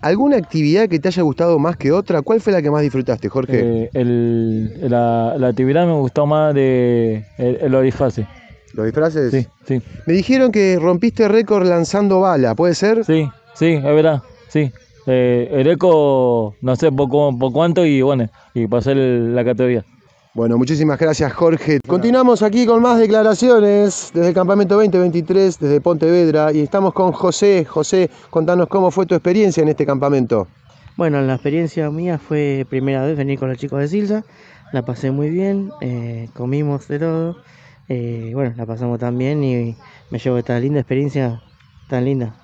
¿Alguna 0.00 0.36
actividad 0.36 0.88
que 0.88 0.98
te 0.98 1.06
haya 1.06 1.22
gustado 1.22 1.60
más 1.60 1.76
que 1.76 1.92
otra? 1.92 2.22
¿Cuál 2.22 2.40
fue 2.40 2.52
la 2.52 2.60
que 2.60 2.72
más 2.72 2.82
disfrutaste, 2.82 3.28
Jorge? 3.28 3.88
Eh, 3.94 4.88
la, 4.88 5.34
actividad 5.46 5.86
me 5.86 5.92
gustó 5.92 6.26
más 6.26 6.52
de 6.54 7.24
el, 7.38 7.58
el 7.60 7.74
¿Los 8.74 8.86
disfraces? 8.86 9.30
Sí, 9.30 9.46
sí. 9.66 9.82
Me 10.06 10.14
dijeron 10.14 10.50
que 10.50 10.78
rompiste 10.80 11.28
récord 11.28 11.66
lanzando 11.66 12.20
bala, 12.20 12.54
¿puede 12.54 12.74
ser? 12.74 13.04
Sí, 13.04 13.28
sí, 13.54 13.72
es 13.72 13.82
verdad, 13.82 14.22
sí. 14.48 14.72
Eh, 15.06 15.48
el 15.52 15.66
eco, 15.66 16.54
no 16.60 16.76
sé 16.76 16.92
por, 16.92 17.08
por, 17.08 17.52
cuánto 17.52 17.84
y 17.84 18.02
bueno, 18.02 18.28
y 18.54 18.66
pasé 18.66 18.94
la 18.94 19.44
categoría. 19.44 19.84
Bueno, 20.34 20.56
muchísimas 20.56 20.98
gracias 20.98 21.30
Jorge. 21.34 21.80
Continuamos 21.86 22.42
aquí 22.42 22.64
con 22.64 22.80
más 22.80 22.98
declaraciones 22.98 24.10
desde 24.14 24.28
el 24.28 24.34
campamento 24.34 24.76
2023, 24.76 25.58
desde 25.58 25.80
Pontevedra, 25.82 26.52
y 26.52 26.60
estamos 26.60 26.94
con 26.94 27.12
José. 27.12 27.66
José, 27.66 28.08
contanos 28.30 28.68
cómo 28.68 28.90
fue 28.90 29.04
tu 29.04 29.14
experiencia 29.14 29.62
en 29.62 29.68
este 29.68 29.84
campamento. 29.84 30.46
Bueno, 30.96 31.20
la 31.20 31.34
experiencia 31.34 31.90
mía 31.90 32.18
fue 32.18 32.66
primera 32.70 33.04
vez 33.04 33.16
venir 33.16 33.38
con 33.38 33.50
los 33.50 33.58
chicos 33.58 33.80
de 33.80 33.88
Silsa, 33.88 34.24
la 34.72 34.84
pasé 34.84 35.10
muy 35.10 35.28
bien, 35.28 35.70
eh, 35.82 36.28
comimos 36.32 36.88
de 36.88 36.98
todo 36.98 37.36
eh, 37.94 38.30
bueno, 38.32 38.54
la 38.56 38.64
pasamos 38.64 38.98
tan 38.98 39.18
bien 39.18 39.44
y 39.44 39.76
me 40.10 40.18
llevo 40.18 40.38
esta 40.38 40.58
linda 40.58 40.80
experiencia, 40.80 41.42
tan 41.90 42.06
linda. 42.06 42.34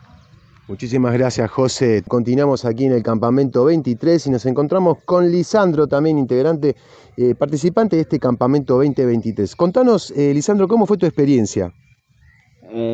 Muchísimas 0.68 1.14
gracias 1.14 1.50
José. 1.50 2.04
Continuamos 2.06 2.66
aquí 2.66 2.84
en 2.84 2.92
el 2.92 3.02
campamento 3.02 3.64
23 3.64 4.26
y 4.26 4.30
nos 4.30 4.44
encontramos 4.44 4.98
con 5.06 5.30
Lisandro, 5.30 5.86
también 5.86 6.18
integrante, 6.18 6.76
eh, 7.16 7.34
participante 7.34 7.96
de 7.96 8.02
este 8.02 8.18
campamento 8.18 8.74
2023. 8.74 9.56
Contanos, 9.56 10.10
eh, 10.10 10.34
Lisandro, 10.34 10.68
¿cómo 10.68 10.84
fue 10.84 10.98
tu 10.98 11.06
experiencia? 11.06 11.72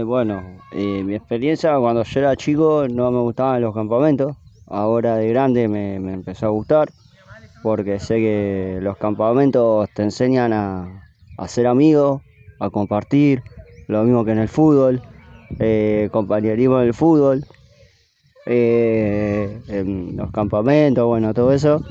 bueno, 0.07 0.41
mi 0.73 1.17
experiencia 1.17 1.77
cuando 1.81 2.05
yo 2.05 2.21
era 2.21 2.37
chico 2.37 2.87
no 2.89 3.11
me 3.11 3.19
gustaban 3.19 3.61
los 3.61 3.75
campamentos. 3.75 4.37
Ahora 4.69 5.17
de 5.17 5.29
grande 5.29 5.67
me, 5.67 5.99
me 5.99 6.13
empezó 6.13 6.47
a 6.47 6.51
gustar 6.51 6.89
porque 7.65 7.99
sé 7.99 8.17
que 8.17 8.79
los 8.81 8.97
campamentos 8.99 9.89
te 9.95 10.03
enseñan 10.03 10.53
a, 10.53 11.11
a 11.37 11.49
ser 11.49 11.67
amigos, 11.67 12.23
a 12.61 12.71
compartir, 12.71 13.43
lo 13.89 14.03
mismo 14.05 14.25
que 14.25 14.33
en 14.33 14.39
el 14.39 14.49
fútbol, 14.49 15.03
eh, 15.59 16.09
compañerismo 16.11 16.81
en 16.81 16.87
el 16.89 16.95
fútbol, 16.95 17.45
eh, 18.47 19.61
en 19.69 20.17
los 20.17 20.31
campamentos, 20.31 21.07
bueno, 21.07 21.33
todo 21.35 21.53
eso. 21.53 21.83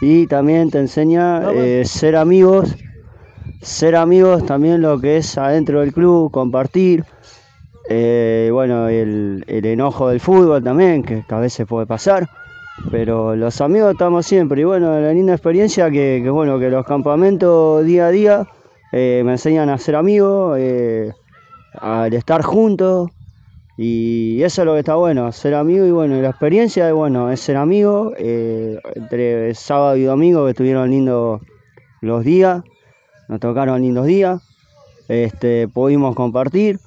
Y 0.00 0.26
también 0.26 0.70
te 0.70 0.78
enseña 0.78 1.50
eh, 1.52 1.84
ser 1.84 2.16
amigos, 2.16 2.74
ser 3.62 3.96
amigos 3.96 4.44
también 4.44 4.82
lo 4.82 5.00
que 5.00 5.18
es 5.18 5.38
adentro 5.38 5.80
del 5.80 5.92
club, 5.92 6.30
compartir. 6.30 7.04
bueno, 7.88 8.88
el, 8.88 9.44
enojo 9.46 10.08
del 10.08 10.20
fútbol 10.20 10.62
también, 10.62 11.02
que, 11.02 11.24
a 11.28 11.38
veces 11.38 11.66
puede 11.66 11.86
pasar. 11.86 12.28
Pero 12.90 13.36
los 13.36 13.60
amigos 13.60 13.92
estamos 13.92 14.26
siempre. 14.26 14.62
Y 14.62 14.64
bueno, 14.64 14.98
la 14.98 15.12
linda 15.12 15.32
experiencia 15.32 15.90
que, 15.90 16.20
que 16.22 16.30
bueno, 16.30 16.58
que 16.58 16.70
los 16.70 16.84
campamentos 16.84 17.84
día 17.84 18.08
a 18.08 18.10
día 18.10 18.46
eh, 18.96 19.22
me 19.24 19.32
enseñan 19.32 19.70
a 19.70 19.78
ser 19.78 19.96
amigos, 19.96 20.56
eh, 20.60 21.12
al 21.72 22.14
estar 22.14 22.42
juntos 22.42 23.10
y 23.76 24.40
eso 24.44 24.62
es 24.62 24.66
lo 24.66 24.74
que 24.74 24.78
está 24.78 24.94
bueno, 24.94 25.32
ser 25.32 25.54
amigo 25.54 25.84
y 25.84 25.90
bueno, 25.90 26.22
la 26.22 26.28
experiencia 26.28 26.86
es 26.86 26.94
bueno, 26.94 27.32
es 27.32 27.40
ser 27.40 27.56
amigo, 27.56 28.12
eh, 28.16 28.78
entre 28.94 29.52
sábado 29.56 29.96
y 29.96 30.04
domingo 30.04 30.44
que 30.44 30.52
estuvieron 30.52 30.90
lindos 30.90 31.40
los 32.02 32.24
días, 32.24 32.62
nos 33.28 33.40
tocaron 33.40 33.82
lindos 33.82 34.06
días, 34.06 34.40
este, 35.08 35.66
pudimos 35.66 36.14
compartir 36.14 36.78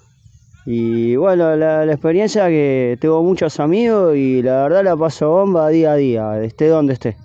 y 0.66 1.18
bueno, 1.18 1.58
la, 1.58 1.86
la 1.86 1.92
experiencia 1.92 2.48
que 2.48 2.98
tengo 3.02 3.22
muchos 3.22 3.60
amigos 3.60 4.16
y 4.16 4.42
la 4.44 4.64
verdad 4.64 4.86
la 4.86 4.96
paso 4.96 5.30
bomba 5.30 5.68
día 5.68 5.92
a 5.92 5.96
día, 5.98 6.42
esté 6.42 6.70
donde 6.70 6.94
esté. 6.94 7.18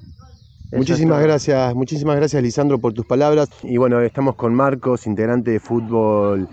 Muchísimas 0.73 1.23
gracias, 1.23 1.75
muchísimas 1.75 2.16
gracias 2.16 2.43
Lisandro 2.43 2.79
por 2.79 2.95
tus 2.95 3.05
palabras. 3.05 3.51
Y 3.62 3.77
bueno, 3.77 4.01
estamos 4.01 4.37
con 4.37 4.55
Marcos, 4.55 5.07
integrante 5.07 5.51
de 5.51 5.61
fútbol 5.61 6.49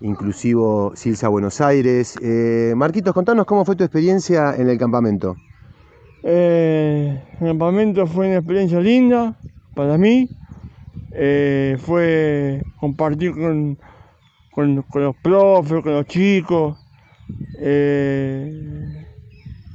inclusivo 0.00 0.92
Silsa 0.94 1.26
Buenos 1.26 1.60
Aires. 1.60 2.16
Eh, 2.22 2.74
Marquitos, 2.76 3.12
contanos 3.12 3.46
cómo 3.46 3.64
fue 3.64 3.74
tu 3.74 3.82
experiencia 3.82 4.54
en 4.56 4.68
el 4.68 4.78
campamento. 4.78 5.34
Eh, 6.22 7.20
el 7.40 7.46
campamento 7.48 8.06
fue 8.06 8.28
una 8.28 8.36
experiencia 8.36 8.78
linda 8.78 9.36
para 9.74 9.98
mí. 9.98 10.28
Eh, 11.12 11.76
fue 11.80 12.62
compartir 12.78 13.32
con, 13.32 13.76
con, 14.52 14.76
los 14.76 15.16
profes, 15.16 15.82
con 15.82 15.92
los 15.92 16.06
chicos. 16.06 16.76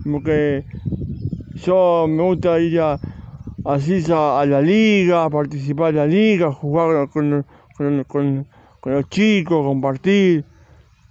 porque 0.05 0.63
yo 1.55 2.05
me 2.07 2.23
gusta 2.23 2.57
ir 2.59 2.79
a 2.79 2.99
así 3.65 4.03
a 4.11 4.45
la 4.45 4.61
liga, 4.61 5.29
participar 5.29 5.89
en 5.89 5.95
la 5.95 6.05
liga, 6.05 6.51
jugar 6.51 7.09
con, 7.09 7.45
los 8.83 9.09
chicos, 9.09 9.65
compartir. 9.65 10.45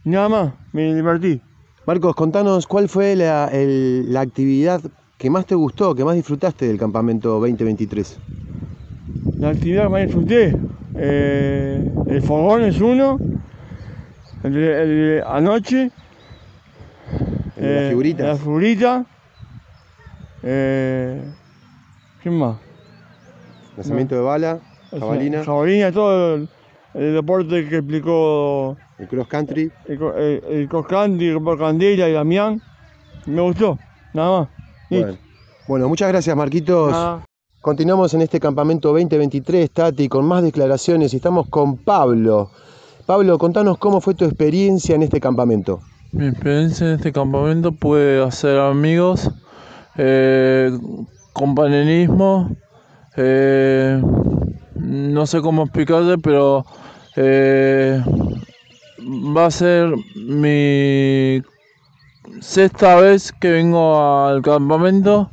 Nada 0.05 0.29
más, 0.29 0.53
me 0.73 0.95
divertí. 0.95 1.41
Marcos, 1.87 2.15
contanos 2.15 2.67
cuál 2.67 2.89
fue 2.89 3.17
la, 3.17 3.51
actividad 4.21 4.81
que 5.19 5.29
más 5.31 5.47
te 5.47 5.55
gustó, 5.55 5.95
que 5.95 6.05
más 6.05 6.15
disfrutaste 6.15 6.67
del 6.67 6.79
campamento 6.79 7.41
2023? 7.41 8.19
La 9.39 9.51
actividad 9.51 9.85
que 9.85 9.89
más 9.89 10.03
disfruté, 10.03 10.57
eh, 10.97 11.91
el 12.07 12.23
fogón 12.23 12.63
es 12.63 12.81
uno, 12.81 13.19
el, 14.45 14.57
el 14.57 15.23
anoche, 15.27 15.91
las 17.57 17.67
eh, 17.67 17.87
figuritas. 17.91 18.27
La 18.27 18.37
figurita, 18.37 19.07
eh, 20.43 21.21
¿qué 22.25 22.31
más? 22.31 22.57
Lanzamiento 23.77 24.15
de 24.17 24.21
bala, 24.21 24.59
O 24.87 24.91
sea, 24.91 25.01
jabalina, 25.01 25.45
Jabalina, 25.45 25.93
todo 25.93 26.35
el, 26.37 26.49
el 26.95 27.15
deporte 27.15 27.69
que 27.69 27.77
explicó 27.77 28.77
el 28.99 29.09
cross 29.09 29.29
country. 29.29 29.71
el, 29.87 29.99
co- 29.99 30.15
el, 30.17 30.43
el 30.49 30.69
Coscanti, 30.69 31.27
el 31.27 31.39
Candela 31.59 32.09
y 32.09 32.13
Damián. 32.13 32.61
Me 33.27 33.41
gustó, 33.43 33.79
nada 34.13 34.41
más. 34.41 34.49
Bueno. 34.91 35.17
Bueno, 35.69 35.89
muchas 35.89 36.09
gracias 36.09 36.37
Marquitos. 36.37 36.91
Nada. 36.93 37.25
Continuamos 37.61 38.13
en 38.15 38.21
este 38.21 38.39
campamento 38.39 38.89
2023, 38.93 39.71
Tati, 39.71 40.09
con 40.09 40.27
más 40.27 40.43
declaraciones 40.43 41.15
y 41.15 41.17
estamos 41.17 41.49
con 41.49 41.79
Pablo. 41.79 42.51
Pablo, 43.07 43.39
contanos 43.39 43.79
cómo 43.79 44.01
fue 44.03 44.15
tu 44.15 44.25
experiencia 44.27 44.95
en 44.95 45.03
este 45.03 45.21
campamento. 45.21 45.81
Mi 46.13 46.27
experiencia 46.29 46.87
en 46.89 46.95
este 46.97 47.13
campamento 47.13 47.73
pude 47.73 48.23
hacer 48.23 48.59
amigos, 48.59 49.31
eh, 49.97 50.71
compañerismo, 51.35 52.57
eh, 53.17 54.01
no 54.77 55.27
sé 55.27 55.43
cómo 55.43 55.65
explicarte, 55.65 56.17
pero 56.19 56.65
eh, 57.17 58.03
va 59.37 59.47
a 59.47 59.51
ser 59.51 59.93
mi 60.17 61.43
sexta 62.41 62.97
vez 62.97 63.33
que 63.33 63.51
vengo 63.51 64.27
al 64.27 64.41
campamento. 64.41 65.29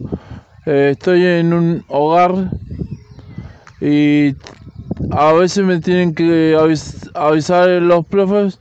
Eh, 0.66 0.90
estoy 0.92 1.26
en 1.26 1.54
un 1.54 1.84
hogar 1.88 2.50
y 3.80 4.36
a 5.12 5.34
veces 5.34 5.64
me 5.66 5.80
tienen 5.80 6.14
que 6.14 6.56
avis- 6.58 7.10
avisar 7.14 7.68
los 7.70 8.06
profes 8.06 8.60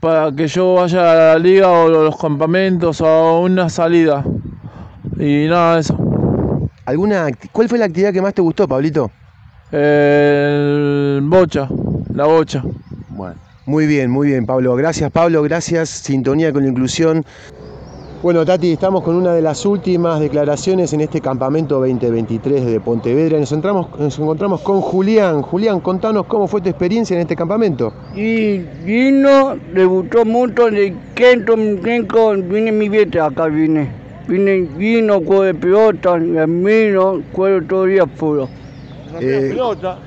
para 0.00 0.32
que 0.32 0.48
yo 0.48 0.74
vaya 0.74 1.12
a 1.12 1.14
la 1.34 1.38
liga 1.38 1.68
o 1.70 1.86
a 1.86 1.90
los 1.90 2.16
campamentos 2.18 3.00
o 3.00 3.06
a 3.06 3.40
una 3.40 3.68
salida. 3.68 4.24
Y 5.18 5.46
nada 5.48 5.74
de 5.74 5.80
eso. 5.80 6.11
¿Alguna, 6.84 7.28
acti- 7.28 7.48
¿Cuál 7.52 7.68
fue 7.68 7.78
la 7.78 7.84
actividad 7.84 8.12
que 8.12 8.20
más 8.22 8.34
te 8.34 8.42
gustó, 8.42 8.66
Pablito? 8.66 9.12
El 9.70 11.20
bocha, 11.24 11.68
la 12.12 12.26
bocha. 12.26 12.62
Bueno, 13.08 13.36
muy 13.66 13.86
bien, 13.86 14.10
muy 14.10 14.28
bien, 14.28 14.44
Pablo. 14.46 14.74
Gracias, 14.74 15.10
Pablo. 15.10 15.42
Gracias, 15.42 15.88
Sintonía 15.88 16.52
con 16.52 16.64
la 16.64 16.70
Inclusión. 16.70 17.24
Bueno, 18.20 18.44
Tati, 18.44 18.72
estamos 18.72 19.02
con 19.02 19.14
una 19.16 19.32
de 19.32 19.42
las 19.42 19.64
últimas 19.64 20.20
declaraciones 20.20 20.92
en 20.92 21.00
este 21.00 21.20
campamento 21.20 21.78
2023 21.80 22.66
de 22.66 22.80
Pontevedra. 22.80 23.38
Nos, 23.38 23.50
entramos, 23.52 23.88
nos 23.98 24.18
encontramos 24.18 24.60
con 24.60 24.80
Julián. 24.80 25.42
Julián, 25.42 25.80
contanos 25.80 26.26
cómo 26.26 26.46
fue 26.48 26.60
tu 26.60 26.68
experiencia 26.68 27.14
en 27.14 27.20
este 27.22 27.34
campamento. 27.36 27.92
Y 28.14 28.58
vino, 28.84 29.56
le 29.72 29.84
gustó 29.84 30.24
mucho 30.24 30.70
de 30.70 30.94
Kento, 31.14 31.56
vine 31.56 32.70
mi 32.72 32.88
vieta 32.88 33.26
acá, 33.26 33.46
vine. 33.46 34.01
Vine, 34.28 34.68
vino, 34.76 35.20
juego 35.20 35.42
de 35.42 35.54
pelota, 35.54 36.18
y 36.18 36.38
a 36.38 36.46
mí 36.46 36.86
no, 36.92 37.22
juego 37.32 37.66
todo 37.66 37.84
el 37.84 37.92
día 37.92 38.06
puro. 38.06 38.48
Eh, 39.20 39.48
pelota. 39.50 39.98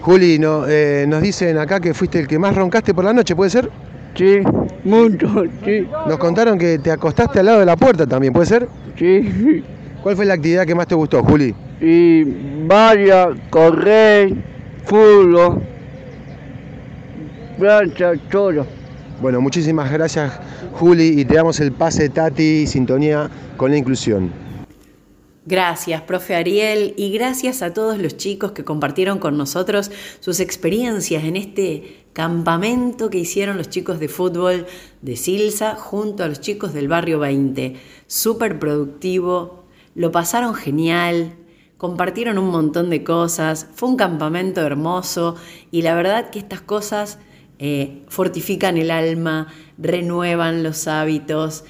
Juli, 0.00 0.38
no, 0.38 0.64
eh, 0.68 1.04
nos 1.06 1.22
dicen 1.22 1.58
acá 1.58 1.78
que 1.78 1.94
fuiste 1.94 2.20
el 2.20 2.26
que 2.26 2.38
más 2.38 2.54
roncaste 2.54 2.94
por 2.94 3.04
la 3.04 3.12
noche, 3.12 3.36
¿puede 3.36 3.50
ser? 3.50 3.70
Sí, 4.14 4.40
mucho, 4.84 5.44
sí. 5.64 5.86
Nos 6.06 6.18
contaron 6.18 6.58
que 6.58 6.78
te 6.78 6.90
acostaste 6.90 7.38
al 7.38 7.46
lado 7.46 7.60
de 7.60 7.66
la 7.66 7.76
puerta 7.76 8.06
también, 8.06 8.32
¿puede 8.32 8.46
ser? 8.46 8.68
Sí. 8.98 9.62
¿Cuál 10.02 10.16
fue 10.16 10.24
la 10.24 10.34
actividad 10.34 10.66
que 10.66 10.74
más 10.74 10.86
te 10.86 10.94
gustó, 10.94 11.22
Juli? 11.22 11.54
Y 11.80 12.24
varias, 12.66 13.28
correr, 13.50 14.32
fútbol, 14.84 15.62
plancha, 17.58 18.12
todo. 18.30 18.66
Bueno, 19.20 19.42
muchísimas 19.42 19.92
gracias, 19.92 20.32
Juli, 20.72 21.20
y 21.20 21.26
te 21.26 21.34
damos 21.34 21.60
el 21.60 21.72
pase, 21.72 22.08
Tati, 22.08 22.66
sintonía 22.66 23.30
con 23.58 23.70
la 23.70 23.76
inclusión. 23.76 24.32
Gracias, 25.44 26.00
profe 26.02 26.34
Ariel, 26.34 26.94
y 26.96 27.12
gracias 27.12 27.60
a 27.60 27.74
todos 27.74 27.98
los 27.98 28.16
chicos 28.16 28.52
que 28.52 28.64
compartieron 28.64 29.18
con 29.18 29.36
nosotros 29.36 29.90
sus 30.20 30.40
experiencias 30.40 31.24
en 31.24 31.36
este 31.36 32.06
campamento 32.14 33.10
que 33.10 33.18
hicieron 33.18 33.58
los 33.58 33.68
chicos 33.68 34.00
de 34.00 34.08
fútbol 34.08 34.66
de 35.02 35.16
Silsa 35.16 35.74
junto 35.74 36.24
a 36.24 36.28
los 36.28 36.40
chicos 36.40 36.72
del 36.72 36.88
barrio 36.88 37.18
20. 37.18 37.76
Súper 38.06 38.58
productivo, 38.58 39.64
lo 39.94 40.12
pasaron 40.12 40.54
genial, 40.54 41.34
compartieron 41.76 42.38
un 42.38 42.48
montón 42.48 42.88
de 42.88 43.04
cosas, 43.04 43.66
fue 43.74 43.90
un 43.90 43.96
campamento 43.96 44.62
hermoso 44.62 45.36
y 45.70 45.82
la 45.82 45.94
verdad 45.94 46.30
que 46.30 46.38
estas 46.38 46.62
cosas 46.62 47.18
eh, 47.62 48.02
fortifican 48.08 48.78
el 48.78 48.90
alma, 48.90 49.48
renuevan 49.76 50.62
los 50.62 50.88
hábitos, 50.88 51.64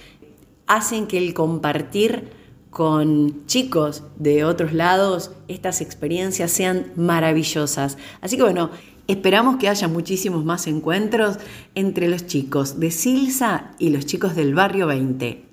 hacen 0.69 1.09
que 1.09 1.19
el 1.19 1.35
compartir 1.35 2.31
con 2.71 3.45
chicos 3.47 4.05
de 4.17 4.45
otros 4.45 4.73
lados 4.73 5.33
estas 5.49 5.81
experiencias 5.81 6.53
sean 6.53 6.93
maravillosas. 6.95 7.99
Así 8.21 8.37
que 8.37 8.45
bueno, 8.45 8.71
esperamos 9.09 9.57
que 9.57 9.69
haya 9.69 9.89
muchísimos 9.89 10.45
más 10.45 10.69
encuentros 10.69 11.39
entre 11.75 12.07
los 12.07 12.25
chicos 12.25 12.79
de 12.79 12.93
Silsa 12.93 13.73
y 13.81 13.91
los 13.91 14.07
chicos 14.07 14.37
del 14.37 14.55
barrio 14.55 14.87
20. 14.87 15.45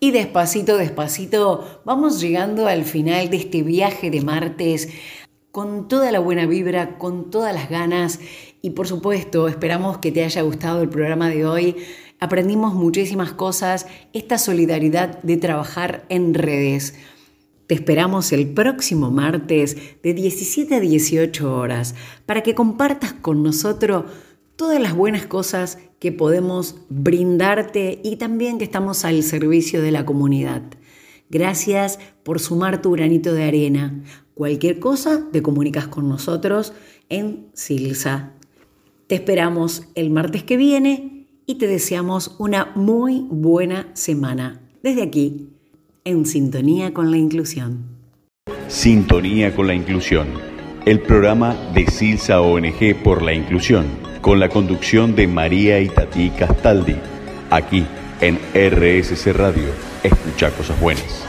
Y 0.00 0.10
despacito, 0.10 0.78
despacito, 0.78 1.82
vamos 1.84 2.18
llegando 2.18 2.66
al 2.66 2.84
final 2.84 3.28
de 3.28 3.36
este 3.36 3.62
viaje 3.62 4.10
de 4.10 4.22
martes 4.22 4.88
con 5.52 5.88
toda 5.88 6.12
la 6.12 6.18
buena 6.18 6.46
vibra, 6.46 6.98
con 6.98 7.30
todas 7.30 7.54
las 7.54 7.70
ganas 7.70 8.20
y 8.62 8.70
por 8.70 8.88
supuesto 8.88 9.48
esperamos 9.48 9.98
que 9.98 10.12
te 10.12 10.24
haya 10.24 10.42
gustado 10.42 10.82
el 10.82 10.88
programa 10.88 11.28
de 11.28 11.46
hoy. 11.46 11.76
Aprendimos 12.18 12.74
muchísimas 12.74 13.32
cosas, 13.32 13.86
esta 14.12 14.38
solidaridad 14.38 15.22
de 15.22 15.36
trabajar 15.36 16.06
en 16.08 16.34
redes. 16.34 16.94
Te 17.66 17.74
esperamos 17.74 18.32
el 18.32 18.48
próximo 18.48 19.10
martes 19.10 19.76
de 20.02 20.14
17 20.14 20.76
a 20.76 20.80
18 20.80 21.54
horas 21.54 21.94
para 22.24 22.42
que 22.42 22.54
compartas 22.54 23.12
con 23.12 23.42
nosotros 23.42 24.04
todas 24.56 24.80
las 24.80 24.94
buenas 24.94 25.26
cosas 25.26 25.78
que 25.98 26.12
podemos 26.12 26.76
brindarte 26.88 28.00
y 28.04 28.16
también 28.16 28.58
que 28.58 28.64
estamos 28.64 29.04
al 29.04 29.22
servicio 29.22 29.82
de 29.82 29.90
la 29.90 30.06
comunidad. 30.06 30.62
Gracias 31.28 31.98
por 32.22 32.40
sumar 32.40 32.80
tu 32.82 32.92
granito 32.92 33.34
de 33.34 33.44
arena. 33.44 34.02
Cualquier 34.34 34.78
cosa 34.78 35.28
te 35.32 35.42
comunicas 35.42 35.88
con 35.88 36.08
nosotros 36.08 36.72
en 37.08 37.50
Silsa. 37.54 38.35
Te 39.06 39.14
esperamos 39.14 39.84
el 39.94 40.10
martes 40.10 40.42
que 40.42 40.56
viene 40.56 41.28
y 41.46 41.58
te 41.58 41.68
deseamos 41.68 42.34
una 42.40 42.72
muy 42.74 43.24
buena 43.30 43.86
semana. 43.92 44.60
Desde 44.82 45.02
aquí, 45.04 45.50
en 46.04 46.26
sintonía 46.26 46.92
con 46.92 47.12
la 47.12 47.16
inclusión. 47.16 47.84
Sintonía 48.66 49.54
con 49.54 49.68
la 49.68 49.74
inclusión. 49.74 50.26
El 50.84 51.00
programa 51.00 51.54
de 51.72 51.86
Silsa 51.86 52.40
ONG 52.40 53.00
por 53.04 53.22
la 53.22 53.32
inclusión, 53.32 53.86
con 54.22 54.40
la 54.40 54.48
conducción 54.48 55.14
de 55.14 55.28
María 55.28 55.80
Itatí 55.80 56.30
Castaldi, 56.30 56.96
aquí 57.50 57.86
en 58.20 58.40
RSC 58.54 59.32
Radio. 59.32 59.68
Escucha 60.02 60.50
cosas 60.50 60.80
buenas. 60.80 61.25